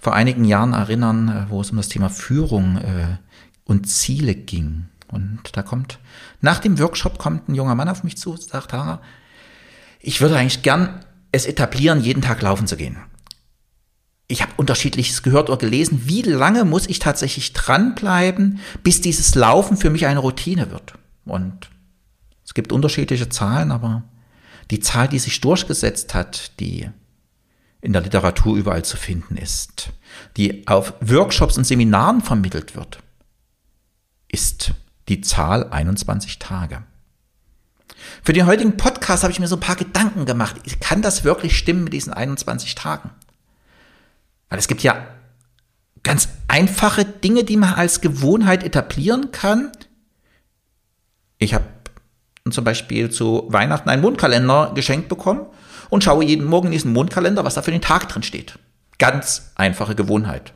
vor 0.00 0.14
einigen 0.14 0.44
Jahren 0.44 0.72
erinnern, 0.72 1.28
äh, 1.28 1.50
wo 1.50 1.60
es 1.60 1.70
um 1.70 1.76
das 1.76 1.88
Thema 1.88 2.08
Führung 2.08 2.76
äh, 2.76 3.18
und 3.64 3.88
Ziele 3.88 4.34
ging. 4.34 4.86
Und 5.08 5.40
da 5.52 5.62
kommt, 5.62 5.98
nach 6.40 6.58
dem 6.58 6.78
Workshop 6.78 7.18
kommt 7.18 7.48
ein 7.48 7.54
junger 7.54 7.74
Mann 7.74 7.88
auf 7.88 8.04
mich 8.04 8.16
zu 8.16 8.36
sagt, 8.36 8.72
Hara, 8.72 9.00
ich 10.00 10.20
würde 10.20 10.36
eigentlich 10.36 10.62
gern 10.62 11.04
es 11.32 11.46
etablieren, 11.46 12.02
jeden 12.02 12.22
Tag 12.22 12.42
laufen 12.42 12.66
zu 12.66 12.76
gehen. 12.76 12.98
Ich 14.28 14.42
habe 14.42 14.52
unterschiedliches 14.56 15.22
gehört 15.22 15.48
oder 15.48 15.58
gelesen. 15.58 16.02
Wie 16.04 16.22
lange 16.22 16.64
muss 16.64 16.86
ich 16.86 16.98
tatsächlich 16.98 17.54
dranbleiben, 17.54 18.60
bis 18.82 19.00
dieses 19.00 19.34
Laufen 19.34 19.78
für 19.78 19.88
mich 19.88 20.06
eine 20.06 20.20
Routine 20.20 20.70
wird? 20.70 20.94
Und 21.24 21.70
es 22.44 22.52
gibt 22.52 22.72
unterschiedliche 22.72 23.30
Zahlen, 23.30 23.72
aber 23.72 24.02
die 24.70 24.80
Zahl, 24.80 25.08
die 25.08 25.18
sich 25.18 25.40
durchgesetzt 25.40 26.14
hat, 26.14 26.60
die 26.60 26.90
in 27.80 27.92
der 27.92 28.02
Literatur 28.02 28.56
überall 28.56 28.84
zu 28.84 28.96
finden 28.96 29.36
ist, 29.36 29.90
die 30.36 30.66
auf 30.66 30.94
Workshops 31.00 31.56
und 31.56 31.64
Seminaren 31.64 32.20
vermittelt 32.20 32.74
wird, 32.74 32.98
ist 34.28 34.72
die 35.08 35.20
Zahl 35.20 35.70
21 35.70 36.38
Tage. 36.38 36.82
Für 38.22 38.32
den 38.32 38.46
heutigen 38.46 38.76
Podcast 38.76 39.22
habe 39.22 39.32
ich 39.32 39.40
mir 39.40 39.48
so 39.48 39.56
ein 39.56 39.60
paar 39.60 39.76
Gedanken 39.76 40.26
gemacht. 40.26 40.56
Kann 40.80 41.02
das 41.02 41.24
wirklich 41.24 41.56
stimmen 41.56 41.84
mit 41.84 41.92
diesen 41.92 42.12
21 42.12 42.74
Tagen? 42.74 43.10
Weil 44.48 44.58
es 44.58 44.68
gibt 44.68 44.82
ja 44.82 45.06
ganz 46.02 46.28
einfache 46.46 47.04
Dinge, 47.04 47.44
die 47.44 47.56
man 47.56 47.74
als 47.74 48.00
Gewohnheit 48.00 48.62
etablieren 48.64 49.30
kann. 49.30 49.72
Ich 51.38 51.54
habe 51.54 51.64
zum 52.50 52.64
Beispiel 52.64 53.10
zu 53.10 53.46
Weihnachten 53.48 53.88
einen 53.88 54.02
Mondkalender 54.02 54.72
geschenkt 54.74 55.08
bekommen 55.08 55.46
und 55.90 56.04
schaue 56.04 56.24
jeden 56.24 56.46
Morgen 56.46 56.68
in 56.68 56.72
diesen 56.72 56.92
Mondkalender, 56.92 57.44
was 57.44 57.54
da 57.54 57.62
für 57.62 57.70
den 57.70 57.80
Tag 57.80 58.08
drin 58.08 58.22
steht. 58.22 58.58
Ganz 58.98 59.52
einfache 59.54 59.94
Gewohnheit. 59.94 60.52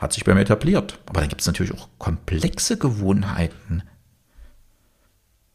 Hat 0.00 0.12
sich 0.12 0.24
bei 0.24 0.34
mir 0.34 0.42
etabliert. 0.42 0.98
Aber 1.06 1.20
dann 1.20 1.28
gibt 1.28 1.40
es 1.40 1.46
natürlich 1.46 1.72
auch 1.72 1.88
komplexe 1.98 2.76
Gewohnheiten. 2.76 3.82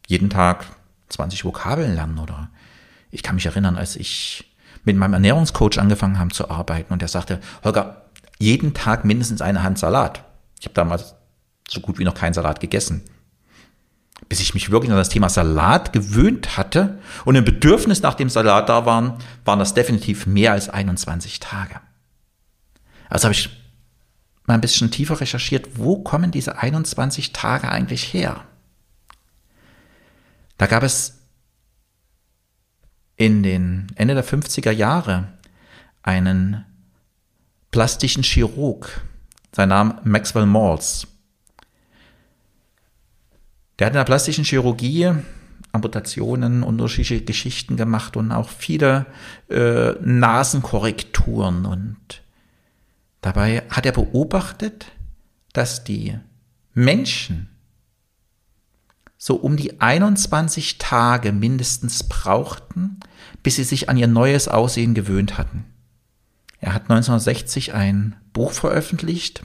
Jeden 0.08 0.30
Tag 0.30 0.66
20 1.10 1.46
Vokabeln 1.46 1.96
lernen 1.96 2.20
oder 2.20 2.50
ich 3.12 3.24
kann 3.24 3.36
mich 3.36 3.46
erinnern, 3.46 3.78
als 3.78 3.96
ich 3.96 4.56
mit 4.84 4.98
meinem 4.98 5.14
Ernährungscoach 5.14 5.78
angefangen 5.78 6.18
habe 6.18 6.32
zu 6.32 6.50
arbeiten 6.50 6.92
und 6.92 7.02
der 7.02 7.08
sagte, 7.08 7.40
Holger, 7.64 8.06
jeden 8.40 8.74
Tag 8.74 9.06
mindestens 9.06 9.42
eine 9.42 9.62
Hand 9.62 9.78
Salat. 9.78 10.24
Ich 10.60 10.66
habe 10.66 10.74
damals 10.74 11.14
so 11.70 11.82
gut 11.82 12.00
wie 12.00 12.04
noch 12.04 12.16
keinen 12.16 12.34
Salat 12.34 12.60
gegessen 12.60 13.04
bis 14.30 14.40
ich 14.40 14.54
mich 14.54 14.72
wirklich 14.72 14.92
an 14.92 14.98
das 14.98 15.10
Thema 15.10 15.30
Salat 15.30 15.94
gewöhnt 15.94 16.58
hatte 16.58 17.00
und 17.26 17.36
ein 17.36 17.46
Bedürfnis 17.46 18.02
nach 18.02 18.14
dem 18.14 18.30
Salat 18.30 18.70
da 18.70 18.86
waren, 18.86 19.18
waren 19.46 19.60
das 19.60 19.74
definitiv 19.74 20.26
mehr 20.26 20.54
als 20.54 20.70
21 20.70 21.40
Tage. 21.40 21.80
Also 23.10 23.26
habe 23.26 23.34
ich 23.34 23.50
mal 24.46 24.54
ein 24.54 24.62
bisschen 24.62 24.92
tiefer 24.92 25.20
recherchiert, 25.20 25.78
wo 25.78 25.98
kommen 25.98 26.32
diese 26.32 26.58
21 26.58 27.34
Tage 27.34 27.70
eigentlich 27.70 28.14
her? 28.14 28.46
Da 30.58 30.68
gab 30.68 30.84
es 30.84 31.20
in 33.16 33.44
den 33.44 33.88
Ende 33.96 34.14
der 34.14 34.26
50er 34.26 34.72
Jahre 34.72 35.28
einen 36.04 36.66
plastischen 37.72 38.24
Chirurg, 38.24 39.02
sein 39.52 39.70
Name 39.70 40.00
Maxwell 40.04 40.46
Maltz. 40.46 41.08
Der 43.82 43.88
hat 43.88 43.94
in 43.94 43.98
der 43.98 44.04
plastischen 44.04 44.44
Chirurgie 44.44 45.12
Amputationen, 45.72 46.62
unterschiedliche 46.62 47.26
Geschichten 47.26 47.78
gemacht 47.78 48.16
und 48.16 48.32
auch 48.32 48.48
viele 48.48 49.08
äh, 49.50 49.94
Nasenkorrekturen. 50.02 51.66
Und 51.66 52.22
dabei 53.22 53.64
hat 53.72 53.88
er 53.88 53.92
beobachtet, 53.92 54.92
dass 55.54 55.84
die 55.84 56.16
Menschen 56.76 57.50
so 59.18 59.34
um 59.34 59.58
die 59.58 59.82
21 59.82 60.78
Tage 60.78 61.32
mindestens 61.32 62.04
brauchten, 62.04 63.00
bis 63.42 63.56
sie 63.56 63.64
sich 63.64 63.90
an 63.90 63.98
ihr 63.98 64.08
neues 64.08 64.48
Aussehen 64.48 64.94
gewöhnt 64.94 65.40
hatten. 65.40 65.66
Er 66.60 66.76
hat 66.76 66.84
1960 66.84 67.74
ein 67.74 68.16
Buch 68.32 68.52
veröffentlicht, 68.52 69.42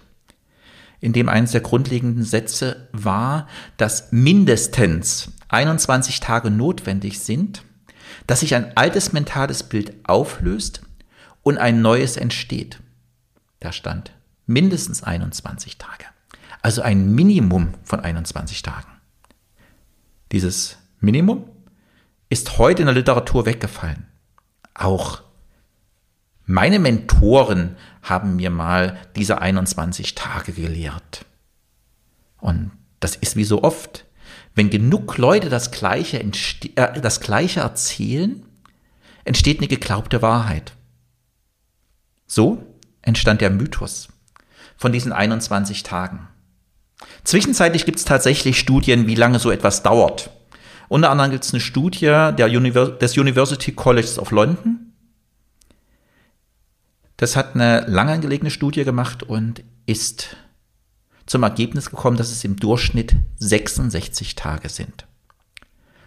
in 1.00 1.12
dem 1.12 1.28
eines 1.28 1.52
der 1.52 1.60
grundlegenden 1.60 2.24
Sätze 2.24 2.88
war, 2.92 3.48
dass 3.76 4.12
mindestens 4.12 5.32
21 5.48 6.20
Tage 6.20 6.50
notwendig 6.50 7.20
sind, 7.20 7.62
dass 8.26 8.40
sich 8.40 8.54
ein 8.54 8.76
altes 8.76 9.12
mentales 9.12 9.62
Bild 9.62 9.94
auflöst 10.04 10.82
und 11.42 11.58
ein 11.58 11.82
neues 11.82 12.16
entsteht. 12.16 12.80
Da 13.60 13.72
stand 13.72 14.12
mindestens 14.46 15.02
21 15.02 15.78
Tage. 15.78 16.04
Also 16.62 16.82
ein 16.82 17.14
Minimum 17.14 17.74
von 17.84 18.00
21 18.00 18.62
Tagen. 18.62 18.88
Dieses 20.32 20.78
Minimum 21.00 21.44
ist 22.28 22.58
heute 22.58 22.82
in 22.82 22.86
der 22.86 22.94
Literatur 22.94 23.46
weggefallen. 23.46 24.06
Auch 24.74 25.22
meine 26.46 26.78
Mentoren 26.78 27.76
haben 28.02 28.36
mir 28.36 28.50
mal 28.50 28.98
diese 29.16 29.40
21 29.40 30.14
Tage 30.14 30.52
gelehrt. 30.52 31.26
Und 32.40 32.70
das 33.00 33.16
ist 33.16 33.36
wie 33.36 33.44
so 33.44 33.62
oft. 33.62 34.04
Wenn 34.54 34.70
genug 34.70 35.18
Leute 35.18 35.50
das 35.50 35.72
Gleiche, 35.72 36.18
äh, 36.20 37.00
das 37.00 37.20
Gleiche 37.20 37.60
erzählen, 37.60 38.42
entsteht 39.24 39.58
eine 39.58 39.68
geglaubte 39.68 40.22
Wahrheit. 40.22 40.72
So 42.26 42.64
entstand 43.02 43.40
der 43.40 43.50
Mythos 43.50 44.08
von 44.76 44.92
diesen 44.92 45.12
21 45.12 45.82
Tagen. 45.82 46.28
Zwischenzeitlich 47.24 47.84
gibt 47.84 47.98
es 47.98 48.04
tatsächlich 48.04 48.58
Studien, 48.58 49.06
wie 49.06 49.14
lange 49.14 49.40
so 49.40 49.50
etwas 49.50 49.82
dauert. 49.82 50.30
Unter 50.88 51.10
anderem 51.10 51.32
gibt 51.32 51.44
es 51.44 51.52
eine 51.52 51.60
Studie 51.60 52.06
Univers 52.06 52.98
des 52.98 53.18
University 53.18 53.72
Colleges 53.72 54.18
of 54.18 54.30
London, 54.30 54.92
das 57.16 57.36
hat 57.36 57.54
eine 57.54 57.80
lang 57.86 58.08
angelegene 58.08 58.50
Studie 58.50 58.84
gemacht 58.84 59.22
und 59.22 59.62
ist 59.86 60.36
zum 61.24 61.42
Ergebnis 61.42 61.90
gekommen, 61.90 62.16
dass 62.16 62.30
es 62.30 62.44
im 62.44 62.56
Durchschnitt 62.56 63.16
66 63.38 64.34
Tage 64.34 64.68
sind. 64.68 65.06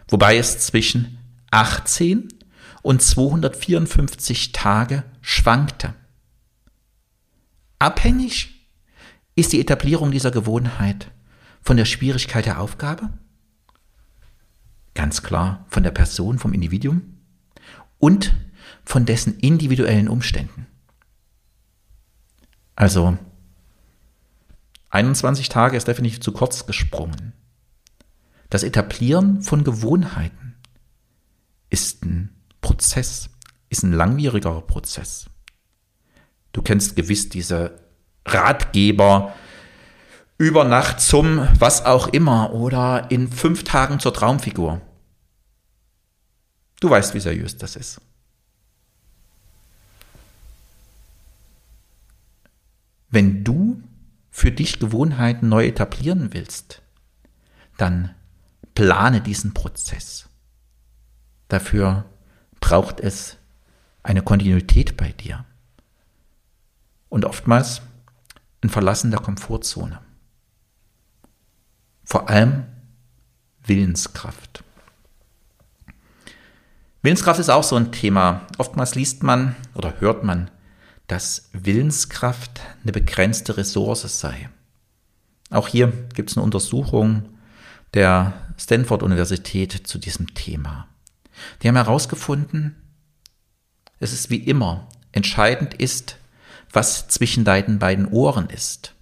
Wobei 0.07 0.37
es 0.37 0.59
zwischen 0.59 1.17
18 1.51 2.29
und 2.81 3.01
254 3.01 4.51
Tage 4.51 5.03
schwankte. 5.21 5.93
Abhängig 7.79 8.67
ist 9.35 9.53
die 9.53 9.59
Etablierung 9.59 10.11
dieser 10.11 10.31
Gewohnheit 10.31 11.11
von 11.61 11.77
der 11.77 11.85
Schwierigkeit 11.85 12.45
der 12.45 12.59
Aufgabe, 12.59 13.09
ganz 14.95 15.23
klar 15.23 15.65
von 15.69 15.83
der 15.83 15.91
Person, 15.91 16.39
vom 16.39 16.53
Individuum 16.53 17.17
und 17.99 18.33
von 18.83 19.05
dessen 19.05 19.37
individuellen 19.39 20.07
Umständen. 20.07 20.67
Also 22.79 23.17
21 24.91 25.49
Tage 25.49 25.75
ist 25.75 25.89
definitiv 25.89 26.21
zu 26.21 26.31
kurz 26.31 26.65
gesprungen. 26.65 27.33
Das 28.49 28.63
Etablieren 28.63 29.41
von 29.41 29.65
Gewohnheiten 29.65 30.55
ist 31.69 32.05
ein 32.05 32.33
Prozess, 32.61 33.31
ist 33.67 33.83
ein 33.83 33.91
langwierigerer 33.91 34.61
Prozess. 34.61 35.29
Du 36.53 36.61
kennst 36.61 36.95
gewiss 36.95 37.27
diese 37.27 37.81
Ratgeber 38.25 39.35
über 40.37 40.63
Nacht 40.63 41.01
zum 41.01 41.49
was 41.59 41.85
auch 41.85 42.07
immer 42.07 42.53
oder 42.53 43.11
in 43.11 43.27
fünf 43.27 43.65
Tagen 43.65 43.99
zur 43.99 44.13
Traumfigur. 44.13 44.79
Du 46.79 46.89
weißt, 46.89 47.13
wie 47.13 47.19
seriös 47.19 47.57
das 47.57 47.75
ist. 47.75 47.99
Wenn 53.09 53.43
du 53.43 53.81
für 54.29 54.51
dich 54.51 54.79
Gewohnheiten 54.79 55.49
neu 55.49 55.65
etablieren 55.65 56.33
willst, 56.33 56.81
dann 57.77 58.13
plane 58.75 59.21
diesen 59.21 59.53
Prozess. 59.53 60.29
Dafür 61.47 62.05
braucht 62.59 62.99
es 62.99 63.37
eine 64.03 64.21
Kontinuität 64.21 64.95
bei 64.95 65.11
dir. 65.11 65.45
Und 67.09 67.25
oftmals 67.25 67.81
ein 68.61 68.69
Verlassen 68.69 69.11
der 69.11 69.19
Komfortzone. 69.19 69.99
Vor 72.03 72.29
allem 72.29 72.65
Willenskraft. 73.63 74.63
Willenskraft 77.01 77.39
ist 77.39 77.49
auch 77.49 77.63
so 77.63 77.75
ein 77.75 77.91
Thema. 77.91 78.47
Oftmals 78.57 78.95
liest 78.95 79.23
man 79.23 79.55
oder 79.73 79.99
hört 80.01 80.23
man, 80.23 80.51
dass 81.09 81.49
Willenskraft 81.53 82.61
eine 82.83 82.91
begrenzte 82.91 83.57
Ressource 83.57 84.19
sei. 84.19 84.49
Auch 85.49 85.67
hier 85.67 85.91
gibt 86.13 86.29
es 86.29 86.37
eine 86.37 86.43
Untersuchung, 86.43 87.29
der 87.95 88.33
Stanford-Universität 88.57 89.71
zu 89.87 89.97
diesem 89.97 90.35
Thema. 90.35 90.87
Die 91.61 91.67
haben 91.67 91.75
herausgefunden, 91.75 92.75
es 93.99 94.13
ist 94.13 94.29
wie 94.29 94.37
immer, 94.37 94.87
entscheidend 95.11 95.73
ist, 95.73 96.17
was 96.71 97.07
zwischen 97.07 97.43
deinen 97.43 97.79
beiden 97.79 98.07
Ohren 98.07 98.47
ist. 98.47 98.93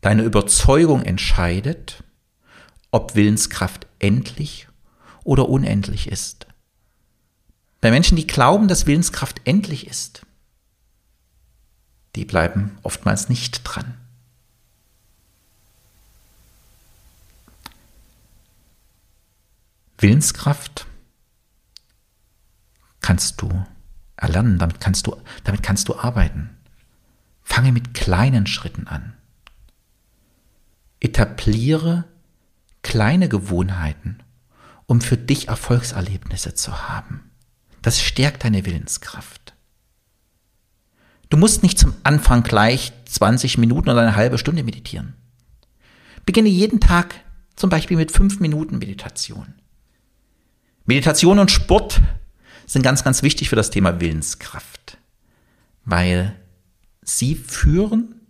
Deine 0.00 0.24
Überzeugung 0.24 1.02
entscheidet, 1.02 2.02
ob 2.90 3.14
Willenskraft 3.14 3.86
endlich 4.00 4.66
oder 5.22 5.48
unendlich 5.48 6.08
ist. 6.08 6.48
Bei 7.80 7.92
Menschen, 7.92 8.16
die 8.16 8.26
glauben, 8.26 8.66
dass 8.66 8.86
Willenskraft 8.86 9.40
endlich 9.44 9.86
ist, 9.86 10.23
die 12.14 12.24
bleiben 12.24 12.78
oftmals 12.82 13.28
nicht 13.28 13.62
dran. 13.64 13.94
Willenskraft 19.98 20.86
kannst 23.00 23.40
du 23.40 23.66
erlernen, 24.16 24.58
damit 24.58 24.80
kannst 24.80 25.06
du, 25.06 25.16
damit 25.44 25.62
kannst 25.62 25.88
du 25.88 25.98
arbeiten. 25.98 26.56
Fange 27.42 27.72
mit 27.72 27.94
kleinen 27.94 28.46
Schritten 28.46 28.86
an. 28.86 29.14
Etabliere 31.00 32.04
kleine 32.82 33.28
Gewohnheiten, 33.28 34.22
um 34.86 35.00
für 35.00 35.16
dich 35.16 35.48
Erfolgserlebnisse 35.48 36.54
zu 36.54 36.88
haben. 36.88 37.30
Das 37.82 38.00
stärkt 38.00 38.44
deine 38.44 38.64
Willenskraft. 38.64 39.43
Du 41.34 41.40
musst 41.40 41.64
nicht 41.64 41.80
zum 41.80 41.94
Anfang 42.04 42.44
gleich 42.44 42.92
20 43.06 43.58
Minuten 43.58 43.90
oder 43.90 44.02
eine 44.02 44.14
halbe 44.14 44.38
Stunde 44.38 44.62
meditieren. 44.62 45.14
Beginne 46.24 46.48
jeden 46.48 46.78
Tag 46.78 47.16
zum 47.56 47.70
Beispiel 47.70 47.96
mit 47.96 48.12
fünf 48.12 48.38
Minuten 48.38 48.78
Meditation. 48.78 49.52
Meditation 50.86 51.40
und 51.40 51.50
Sport 51.50 52.00
sind 52.66 52.82
ganz, 52.82 53.02
ganz 53.02 53.24
wichtig 53.24 53.48
für 53.48 53.56
das 53.56 53.70
Thema 53.70 54.00
Willenskraft, 54.00 54.98
weil 55.84 56.36
sie 57.02 57.34
führen 57.34 58.20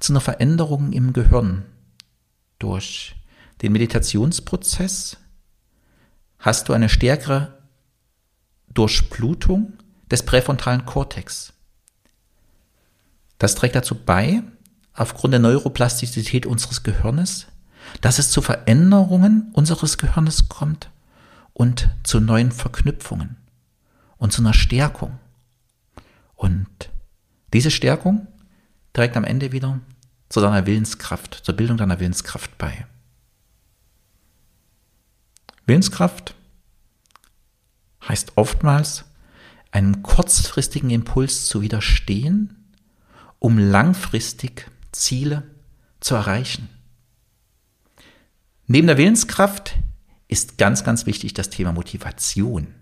zu 0.00 0.14
einer 0.14 0.22
Veränderung 0.22 0.94
im 0.94 1.12
Gehirn. 1.12 1.66
Durch 2.58 3.16
den 3.60 3.72
Meditationsprozess 3.72 5.18
hast 6.38 6.70
du 6.70 6.72
eine 6.72 6.88
stärkere 6.88 7.58
Durchblutung 8.72 9.74
des 10.10 10.24
präfrontalen 10.24 10.86
Kortex. 10.86 11.52
Das 13.38 13.54
trägt 13.54 13.74
dazu 13.74 13.94
bei, 13.94 14.42
aufgrund 14.94 15.32
der 15.32 15.40
Neuroplastizität 15.40 16.46
unseres 16.46 16.82
Gehirnes, 16.82 17.46
dass 18.00 18.18
es 18.18 18.30
zu 18.30 18.42
Veränderungen 18.42 19.50
unseres 19.52 19.98
Gehirnes 19.98 20.48
kommt 20.48 20.90
und 21.52 21.88
zu 22.02 22.20
neuen 22.20 22.50
Verknüpfungen 22.50 23.36
und 24.16 24.32
zu 24.32 24.42
einer 24.42 24.54
Stärkung. 24.54 25.18
Und 26.34 26.68
diese 27.52 27.70
Stärkung 27.70 28.26
trägt 28.92 29.16
am 29.16 29.24
Ende 29.24 29.52
wieder 29.52 29.80
zu 30.28 30.40
deiner 30.40 30.66
Willenskraft, 30.66 31.34
zur 31.34 31.54
Bildung 31.54 31.76
deiner 31.76 32.00
Willenskraft 32.00 32.58
bei. 32.58 32.86
Willenskraft 35.66 36.34
heißt 38.08 38.32
oftmals, 38.36 39.04
einem 39.72 40.02
kurzfristigen 40.02 40.90
Impuls 40.90 41.46
zu 41.46 41.60
widerstehen, 41.60 42.55
um 43.38 43.58
langfristig 43.58 44.70
Ziele 44.92 45.42
zu 46.00 46.14
erreichen. 46.14 46.68
Neben 48.66 48.86
der 48.86 48.98
Willenskraft 48.98 49.76
ist 50.28 50.58
ganz, 50.58 50.84
ganz 50.84 51.06
wichtig 51.06 51.34
das 51.34 51.50
Thema 51.50 51.72
Motivation. 51.72 52.74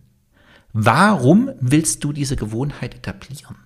Warum 0.72 1.50
willst 1.60 2.02
du 2.02 2.12
diese 2.12 2.36
Gewohnheit 2.36 2.94
etablieren? 2.94 3.56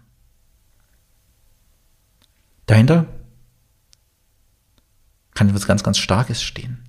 Dahinter 2.66 3.06
kann 5.32 5.48
etwas 5.48 5.66
ganz, 5.66 5.82
ganz 5.82 5.98
Starkes 5.98 6.42
stehen. 6.42 6.84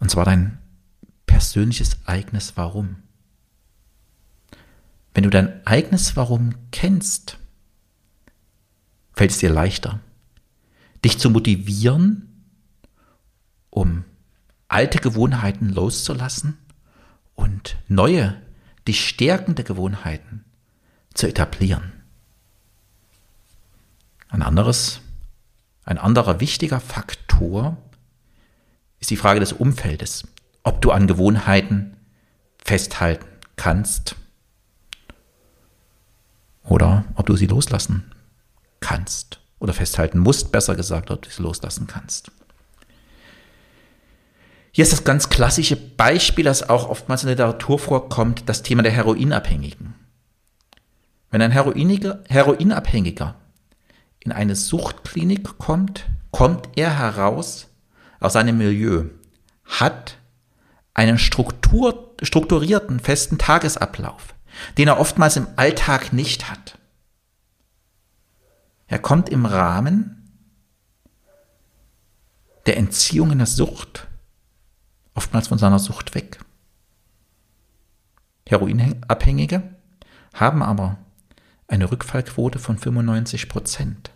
Und 0.00 0.10
zwar 0.10 0.24
dein 0.24 0.58
persönliches 1.26 1.96
eigenes 2.06 2.56
Warum. 2.56 3.02
Wenn 5.14 5.24
du 5.24 5.30
dein 5.30 5.66
eigenes 5.66 6.14
Warum 6.16 6.54
kennst, 6.70 7.38
fällt 9.18 9.32
es 9.32 9.38
dir 9.38 9.50
leichter, 9.50 9.98
dich 11.04 11.18
zu 11.18 11.28
motivieren, 11.28 12.44
um 13.68 14.04
alte 14.68 15.00
Gewohnheiten 15.00 15.70
loszulassen 15.70 16.56
und 17.34 17.76
neue, 17.88 18.40
dich 18.86 19.08
stärkende 19.08 19.64
Gewohnheiten 19.64 20.44
zu 21.14 21.26
etablieren. 21.26 21.92
Ein 24.28 24.42
anderes, 24.42 25.00
ein 25.84 25.98
anderer 25.98 26.38
wichtiger 26.38 26.78
Faktor 26.78 27.76
ist 29.00 29.10
die 29.10 29.16
Frage 29.16 29.40
des 29.40 29.52
Umfeldes, 29.52 30.28
ob 30.62 30.80
du 30.80 30.92
an 30.92 31.08
Gewohnheiten 31.08 31.96
festhalten 32.64 33.26
kannst 33.56 34.14
oder 36.62 37.04
ob 37.16 37.26
du 37.26 37.34
sie 37.34 37.46
loslassen 37.46 38.12
kannst 38.80 39.40
oder 39.58 39.72
festhalten 39.72 40.18
musst, 40.18 40.52
besser 40.52 40.76
gesagt, 40.76 41.10
ob 41.10 41.22
du 41.22 41.30
sie 41.30 41.42
loslassen 41.42 41.86
kannst. 41.86 42.30
Hier 44.70 44.84
ist 44.84 44.92
das 44.92 45.04
ganz 45.04 45.28
klassische 45.28 45.76
Beispiel, 45.76 46.44
das 46.44 46.68
auch 46.68 46.88
oftmals 46.88 47.22
in 47.22 47.26
der 47.26 47.36
Literatur 47.36 47.78
vorkommt, 47.78 48.48
das 48.48 48.62
Thema 48.62 48.82
der 48.82 48.92
Heroinabhängigen. 48.92 49.94
Wenn 51.30 51.42
ein 51.42 51.50
Heroinabhängiger 51.50 53.34
in 54.20 54.32
eine 54.32 54.54
Suchtklinik 54.54 55.58
kommt, 55.58 56.06
kommt 56.30 56.68
er 56.76 56.96
heraus 56.98 57.68
aus 58.20 58.34
seinem 58.34 58.58
Milieu, 58.58 59.06
hat 59.64 60.18
einen 60.94 61.18
Struktur, 61.18 62.14
strukturierten, 62.22 63.00
festen 63.00 63.38
Tagesablauf, 63.38 64.34
den 64.76 64.88
er 64.88 65.00
oftmals 65.00 65.36
im 65.36 65.46
Alltag 65.56 66.12
nicht 66.12 66.50
hat. 66.50 66.77
Er 68.88 68.98
kommt 68.98 69.28
im 69.28 69.46
Rahmen 69.46 70.14
der 72.66 72.76
Entziehung 72.76 73.30
in 73.30 73.38
der 73.38 73.46
Sucht 73.46 74.08
oftmals 75.14 75.48
von 75.48 75.58
seiner 75.58 75.78
Sucht 75.78 76.14
weg. 76.14 76.38
Heroinabhängige 78.46 79.74
haben 80.32 80.62
aber 80.62 80.96
eine 81.66 81.90
Rückfallquote 81.90 82.58
von 82.58 82.78
95 82.78 83.48
Prozent. 83.48 84.10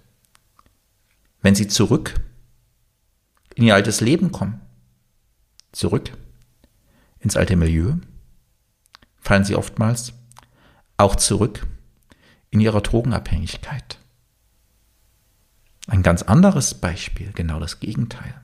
Wenn 1.42 1.54
sie 1.54 1.68
zurück 1.68 2.20
in 3.54 3.64
ihr 3.64 3.74
altes 3.74 4.00
Leben 4.00 4.32
kommen, 4.32 4.61
zurück 5.72 6.16
ins 7.18 7.37
alte 7.37 7.56
Milieu, 7.56 7.96
fallen 9.18 9.44
sie 9.44 9.56
oftmals 9.56 10.14
auch 10.96 11.16
zurück 11.16 11.66
in 12.50 12.61
ihrer 12.61 12.80
Drogenabhängigkeit. 12.80 13.98
Ein 15.92 16.02
ganz 16.02 16.22
anderes 16.22 16.72
Beispiel, 16.72 17.33
genau 17.35 17.61
das 17.61 17.78
Gegenteil, 17.78 18.40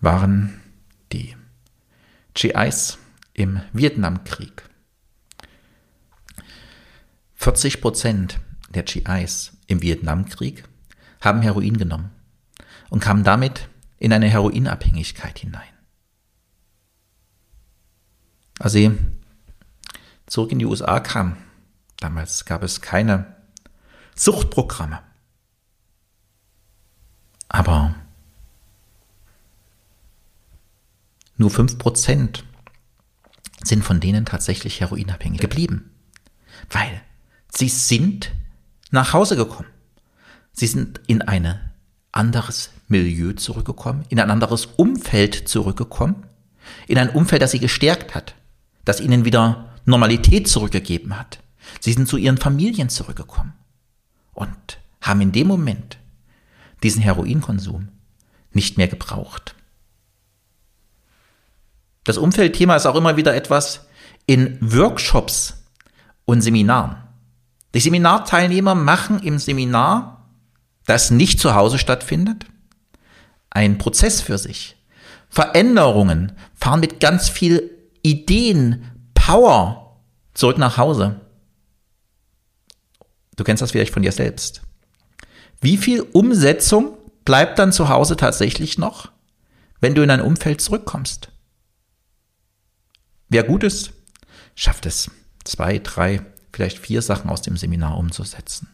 waren 0.00 0.58
die 1.12 1.36
GIs 2.32 2.96
im 3.34 3.60
Vietnamkrieg. 3.74 4.62
40 7.34 7.82
Prozent 7.82 8.40
der 8.70 8.84
GIs 8.84 9.58
im 9.66 9.82
Vietnamkrieg 9.82 10.64
haben 11.20 11.42
Heroin 11.42 11.76
genommen 11.76 12.12
und 12.88 13.00
kamen 13.00 13.22
damit 13.22 13.68
in 13.98 14.14
eine 14.14 14.28
Heroinabhängigkeit 14.28 15.38
hinein. 15.38 15.74
Als 18.58 18.72
sie 18.72 18.96
zurück 20.24 20.50
in 20.50 20.60
die 20.60 20.66
USA 20.66 20.98
kamen, 21.00 21.36
damals 21.98 22.46
gab 22.46 22.62
es 22.62 22.80
keine 22.80 23.36
Suchtprogramme. 24.14 25.09
Aber 27.50 27.94
Nur 31.40 31.50
5% 31.50 32.42
sind 33.64 33.82
von 33.82 33.98
denen 33.98 34.26
tatsächlich 34.26 34.82
heroinabhängig 34.82 35.40
geblieben. 35.40 35.90
Weil 36.68 37.00
sie 37.50 37.70
sind 37.70 38.30
nach 38.90 39.14
Hause 39.14 39.36
gekommen. 39.36 39.70
Sie 40.52 40.66
sind 40.66 41.00
in 41.06 41.22
ein 41.22 41.58
anderes 42.12 42.72
Milieu 42.88 43.32
zurückgekommen, 43.32 44.04
in 44.10 44.20
ein 44.20 44.30
anderes 44.30 44.66
Umfeld 44.66 45.48
zurückgekommen, 45.48 46.26
in 46.86 46.98
ein 46.98 47.08
Umfeld, 47.08 47.40
das 47.40 47.52
sie 47.52 47.58
gestärkt 47.58 48.14
hat, 48.14 48.34
das 48.84 49.00
ihnen 49.00 49.24
wieder 49.24 49.72
Normalität 49.86 50.46
zurückgegeben 50.46 51.18
hat. 51.18 51.38
Sie 51.80 51.94
sind 51.94 52.06
zu 52.06 52.18
ihren 52.18 52.36
Familien 52.36 52.90
zurückgekommen 52.90 53.54
und 54.34 54.78
haben 55.00 55.22
in 55.22 55.32
dem 55.32 55.46
Moment 55.46 55.96
diesen 56.82 57.02
Heroinkonsum 57.02 57.88
nicht 58.52 58.76
mehr 58.76 58.88
gebraucht. 58.88 59.54
Das 62.04 62.18
Umfeldthema 62.18 62.76
ist 62.76 62.86
auch 62.86 62.96
immer 62.96 63.16
wieder 63.16 63.34
etwas 63.34 63.86
in 64.26 64.58
Workshops 64.60 65.64
und 66.24 66.40
Seminaren. 66.40 66.96
Die 67.74 67.80
Seminarteilnehmer 67.80 68.74
machen 68.74 69.20
im 69.22 69.38
Seminar, 69.38 70.28
das 70.86 71.10
nicht 71.10 71.38
zu 71.38 71.54
Hause 71.54 71.78
stattfindet, 71.78 72.46
einen 73.50 73.78
Prozess 73.78 74.20
für 74.20 74.38
sich. 74.38 74.76
Veränderungen, 75.28 76.32
fahren 76.54 76.80
mit 76.80 76.98
ganz 76.98 77.28
viel 77.28 77.70
Ideen, 78.02 78.84
Power 79.14 80.00
zurück 80.34 80.58
nach 80.58 80.76
Hause. 80.76 81.20
Du 83.36 83.44
kennst 83.44 83.62
das 83.62 83.70
vielleicht 83.70 83.92
von 83.92 84.02
dir 84.02 84.12
selbst. 84.12 84.62
Wie 85.60 85.76
viel 85.76 86.00
Umsetzung 86.00 86.96
bleibt 87.24 87.58
dann 87.58 87.72
zu 87.72 87.88
Hause 87.88 88.16
tatsächlich 88.16 88.78
noch, 88.78 89.12
wenn 89.80 89.94
du 89.94 90.02
in 90.02 90.08
dein 90.08 90.22
Umfeld 90.22 90.60
zurückkommst? 90.60 91.30
Wer 93.28 93.44
gut 93.44 93.62
ist, 93.62 93.92
schafft 94.54 94.86
es, 94.86 95.10
zwei, 95.44 95.78
drei, 95.78 96.24
vielleicht 96.52 96.78
vier 96.78 97.02
Sachen 97.02 97.30
aus 97.30 97.42
dem 97.42 97.56
Seminar 97.56 97.96
umzusetzen. 97.96 98.68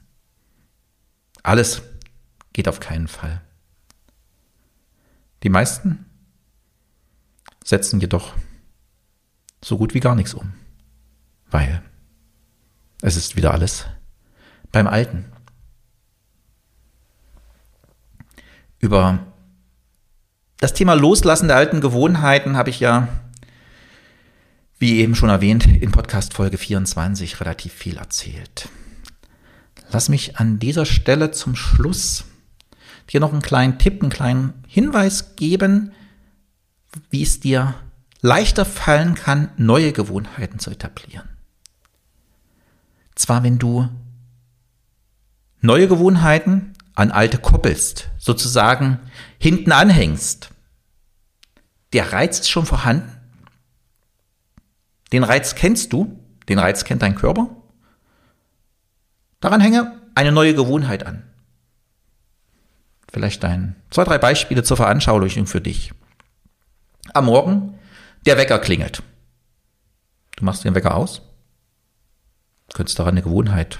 Alles 1.42 1.82
geht 2.52 2.68
auf 2.68 2.80
keinen 2.80 3.08
Fall. 3.08 3.42
Die 5.42 5.48
meisten 5.48 6.06
setzen 7.62 8.00
jedoch 8.00 8.34
so 9.62 9.76
gut 9.76 9.94
wie 9.94 10.00
gar 10.00 10.14
nichts 10.14 10.34
um, 10.34 10.54
weil 11.50 11.82
es 13.02 13.16
ist 13.16 13.36
wieder 13.36 13.52
alles 13.52 13.86
beim 14.72 14.86
Alten. 14.86 15.24
Über 18.86 19.18
das 20.58 20.72
Thema 20.72 20.94
Loslassen 20.94 21.48
der 21.48 21.56
alten 21.56 21.80
Gewohnheiten 21.80 22.56
habe 22.56 22.70
ich 22.70 22.78
ja, 22.78 23.08
wie 24.78 25.00
eben 25.00 25.16
schon 25.16 25.28
erwähnt, 25.28 25.66
in 25.66 25.90
Podcast 25.90 26.34
Folge 26.34 26.56
24 26.56 27.40
relativ 27.40 27.72
viel 27.72 27.96
erzählt. 27.96 28.68
Lass 29.90 30.08
mich 30.08 30.36
an 30.36 30.60
dieser 30.60 30.86
Stelle 30.86 31.32
zum 31.32 31.56
Schluss 31.56 32.26
dir 33.10 33.18
noch 33.18 33.32
einen 33.32 33.42
kleinen 33.42 33.80
Tipp, 33.80 34.02
einen 34.02 34.12
kleinen 34.12 34.54
Hinweis 34.68 35.34
geben, 35.34 35.90
wie 37.10 37.24
es 37.24 37.40
dir 37.40 37.74
leichter 38.20 38.64
fallen 38.64 39.16
kann, 39.16 39.48
neue 39.56 39.90
Gewohnheiten 39.90 40.60
zu 40.60 40.70
etablieren. 40.70 41.28
Zwar, 43.16 43.42
wenn 43.42 43.58
du 43.58 43.88
neue 45.60 45.88
Gewohnheiten 45.88 46.75
an 46.96 47.12
alte 47.12 47.38
koppelst, 47.38 48.08
sozusagen 48.18 48.98
hinten 49.38 49.70
anhängst. 49.70 50.50
Der 51.92 52.12
Reiz 52.12 52.40
ist 52.40 52.50
schon 52.50 52.66
vorhanden. 52.66 53.12
Den 55.12 55.22
Reiz 55.22 55.54
kennst 55.54 55.92
du, 55.92 56.18
den 56.48 56.58
Reiz 56.58 56.84
kennt 56.84 57.02
dein 57.02 57.14
Körper. 57.14 57.48
Daran 59.40 59.60
hänge 59.60 60.00
eine 60.14 60.32
neue 60.32 60.54
Gewohnheit 60.54 61.06
an. 61.06 61.22
Vielleicht 63.12 63.44
ein, 63.44 63.76
zwei, 63.90 64.04
drei 64.04 64.18
Beispiele 64.18 64.62
zur 64.62 64.76
Veranschaulichung 64.76 65.46
für 65.46 65.60
dich. 65.60 65.92
Am 67.12 67.26
Morgen, 67.26 67.78
der 68.24 68.36
Wecker 68.36 68.58
klingelt. 68.58 69.02
Du 70.36 70.44
machst 70.44 70.64
den 70.64 70.74
Wecker 70.74 70.94
aus, 70.94 71.22
könntest 72.74 72.98
daran 72.98 73.14
eine 73.14 73.22
Gewohnheit, 73.22 73.78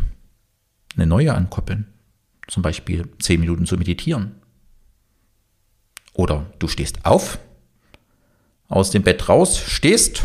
eine 0.95 1.07
neue 1.07 1.35
ankoppeln. 1.35 1.93
Zum 2.49 2.63
Beispiel 2.63 3.09
zehn 3.19 3.41
Minuten 3.41 3.67
zu 3.67 3.77
meditieren. 3.77 4.37
Oder 6.13 6.47
du 6.59 6.69
stehst 6.69 7.05
auf, 7.05 7.39
aus 8.69 8.91
dem 8.91 9.03
Bett 9.03 9.29
raus, 9.29 9.59
stehst 9.59 10.25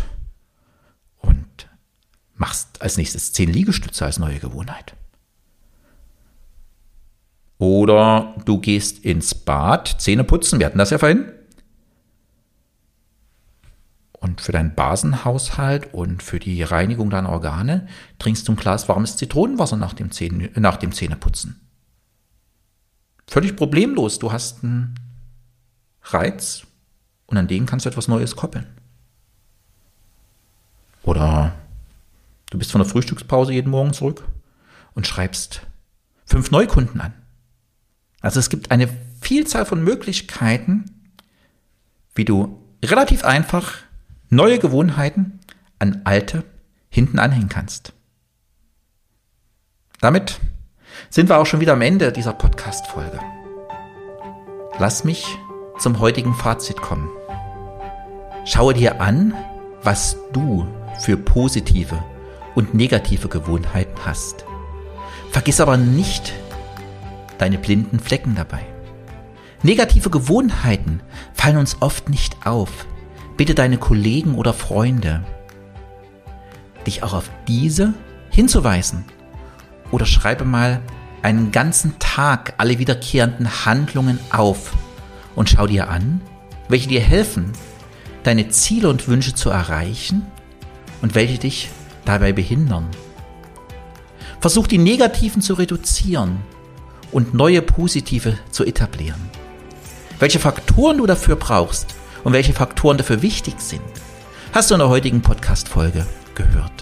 und 1.17 1.69
machst 2.36 2.81
als 2.81 2.97
nächstes 2.97 3.34
zehn 3.34 3.51
Liegestütze 3.51 4.05
als 4.05 4.19
neue 4.19 4.39
Gewohnheit. 4.39 4.95
Oder 7.57 8.36
du 8.45 8.60
gehst 8.60 9.05
ins 9.05 9.36
Bad, 9.36 9.97
Zähne 9.99 10.23
putzen, 10.23 10.60
wir 10.60 10.65
hatten 10.65 10.79
das 10.79 10.89
ja 10.89 10.97
vorhin. 10.97 11.31
Und 14.13 14.41
für 14.41 14.51
deinen 14.51 14.73
Basenhaushalt 14.73 15.93
und 15.93 16.23
für 16.23 16.39
die 16.39 16.63
Reinigung 16.63 17.10
deiner 17.10 17.29
Organe 17.29 17.88
trinkst 18.17 18.47
du 18.47 18.53
ein 18.53 18.55
Glas 18.55 18.88
warmes 18.88 19.17
Zitronenwasser 19.17 19.77
nach 19.77 19.93
dem, 19.93 20.12
Zähne, 20.12 20.49
nach 20.55 20.77
dem 20.77 20.91
Zähneputzen. 20.91 21.60
Völlig 23.32 23.56
problemlos. 23.56 24.20
Du 24.20 24.34
hast 24.34 24.62
einen 24.62 24.94
Reiz 26.04 26.63
und 27.28 27.38
an 27.38 27.48
den 27.48 27.65
kannst 27.65 27.86
du 27.86 27.89
etwas 27.89 28.10
Neues 28.10 28.36
koppeln. 28.36 28.67
Oder 31.04 31.54
du 32.50 32.58
bist 32.58 32.74
von 32.74 32.82
der 32.82 32.89
Frühstückspause 32.89 33.54
jeden 33.54 33.70
Morgen 33.70 33.94
zurück 33.94 34.28
und 34.96 35.08
schreibst 35.08 35.62
fünf 36.26 36.52
Neukunden 36.52 37.00
an. 37.00 37.13
Also 38.20 38.38
es 38.38 38.50
gibt 38.50 38.70
eine 38.70 38.89
Vielzahl 39.22 39.65
von 39.65 39.82
Möglichkeiten, 39.82 40.84
wie 42.13 42.26
du 42.26 42.62
relativ 42.84 43.24
einfach 43.24 43.76
neue 44.30 44.60
Gewohnheiten 44.60 45.39
an 45.80 46.02
alte 46.04 46.44
hinten 46.89 47.17
anhängen 47.17 47.48
kannst. 47.48 47.94
Damit 50.02 50.41
sind 51.10 51.30
wir 51.30 51.38
auch 51.38 51.45
schon 51.45 51.60
wieder 51.60 51.73
am 51.73 51.82
Ende 51.82 52.12
dieser 52.12 52.34
Podcast-Folge. 52.34 53.19
Lass 54.80 55.04
mich 55.04 55.38
zum 55.80 55.99
heutigen 55.99 56.34
Fazit 56.34 56.82
kommen. 56.82 57.10
Schaue 58.45 58.73
dir 58.73 59.01
an, 59.01 59.34
was 59.84 60.17
du 60.34 60.67
für 60.99 61.17
positive 61.17 62.04
und 62.56 62.73
negative 62.73 63.27
Gewohnheiten 63.27 63.97
hast. 64.06 64.45
Vergiss 65.32 65.62
aber 65.62 65.77
nicht 65.77 66.34
deine 67.38 67.58
blinden 67.58 67.99
Flecken 67.99 68.36
dabei. 68.36 68.62
Negative 69.63 70.10
Gewohnheiten 70.10 71.01
fallen 71.34 71.58
uns 71.58 71.77
oft 71.82 72.10
nicht 72.10 72.45
auf. 72.45 72.86
Bitte 73.38 73.56
deine 73.56 73.77
Kollegen 73.77 74.36
oder 74.36 74.54
Freunde, 74.54 75.23
dich 76.86 77.04
auch 77.04 77.13
auf 77.13 77.30
diese 77.47 77.93
hinzuweisen. 78.30 79.06
Oder 79.91 80.06
schreibe 80.06 80.45
mal 80.45 80.82
einen 81.21 81.51
ganzen 81.51 81.99
Tag 81.99 82.54
alle 82.58 82.80
wiederkehrenden 82.80 83.65
Handlungen 83.65 84.19
auf 84.32 84.73
und 85.36 85.49
schau 85.49 85.67
dir 85.67 85.89
an, 85.89 86.21
welche 86.67 86.88
dir 86.88 87.01
helfen, 87.01 87.51
deine 88.23 88.49
Ziele 88.49 88.89
und 88.89 89.08
Wünsche 89.08 89.36
zu 89.36 89.49
erreichen 89.49 90.25
und 91.01 91.15
welche 91.15 91.38
dich 91.38 91.69
dabei 92.06 92.34
behindern. 92.34 92.88
Versuch 94.39 94.67
die 94.67 94.77
negativen 94.77 95.41
zu 95.41 95.54
reduzieren 95.54 96.38
und 97.12 97.34
neue 97.34 97.62
positive 97.62 98.38
zu 98.49 98.65
etablieren. 98.65 99.21
Welche 100.19 100.39
Faktoren 100.39 100.97
du 100.97 101.06
dafür 101.06 101.36
brauchst 101.36 101.95
und 102.23 102.34
welche 102.34 102.54
Faktoren 102.54 102.97
dafür 102.97 103.21
wichtig 103.21 103.60
sind, 103.60 103.82
hast 104.54 104.69
du 104.69 104.75
in 104.75 104.80
der 104.80 104.89
heutigen 104.89 105.21
Podcast-Folge 105.21 106.06
gehört. 106.36 106.81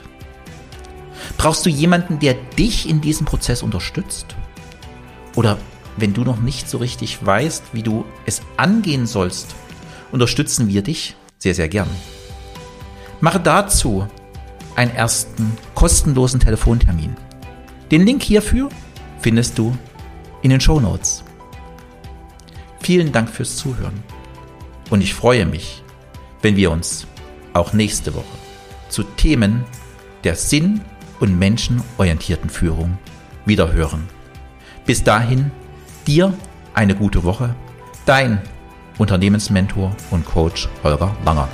Brauchst 1.39 1.65
du 1.65 1.69
jemanden, 1.69 2.19
der 2.19 2.33
dich 2.33 2.89
in 2.89 2.99
diesem 2.99 3.25
Prozess 3.25 3.63
unterstützt? 3.63 4.35
Oder 5.37 5.57
wenn 5.95 6.13
du 6.13 6.25
noch 6.25 6.41
nicht 6.41 6.69
so 6.69 6.79
richtig 6.79 7.25
weißt, 7.25 7.63
wie 7.71 7.81
du 7.81 8.03
es 8.25 8.41
angehen 8.57 9.07
sollst, 9.07 9.55
unterstützen 10.11 10.67
wir 10.67 10.81
dich 10.81 11.15
sehr, 11.37 11.55
sehr 11.55 11.69
gern. 11.69 11.87
Mache 13.21 13.39
dazu 13.39 14.05
einen 14.75 14.93
ersten 14.93 15.57
kostenlosen 15.75 16.41
Telefontermin. 16.41 17.15
Den 17.89 18.05
Link 18.05 18.21
hierfür 18.21 18.67
findest 19.21 19.57
du 19.57 19.73
in 20.41 20.49
den 20.49 20.59
Show 20.59 20.81
Notes. 20.81 21.23
Vielen 22.81 23.13
Dank 23.13 23.29
fürs 23.29 23.55
Zuhören 23.55 24.03
und 24.89 24.99
ich 24.99 25.13
freue 25.13 25.45
mich, 25.45 25.83
wenn 26.41 26.57
wir 26.57 26.69
uns 26.69 27.07
auch 27.53 27.71
nächste 27.71 28.13
Woche 28.13 28.25
zu 28.89 29.03
Themen 29.03 29.63
der 30.25 30.35
Sinn- 30.35 30.81
und 31.19 31.37
menschenorientierten 31.37 32.49
Führung 32.49 32.97
wiederhören. 33.45 34.07
Bis 34.85 35.03
dahin, 35.03 35.51
dir 36.07 36.33
eine 36.73 36.95
gute 36.95 37.23
Woche. 37.23 37.55
Dein 38.05 38.41
Unternehmensmentor 38.97 39.95
und 40.11 40.25
Coach 40.25 40.67
Holger 40.83 41.15
Langer. 41.25 41.47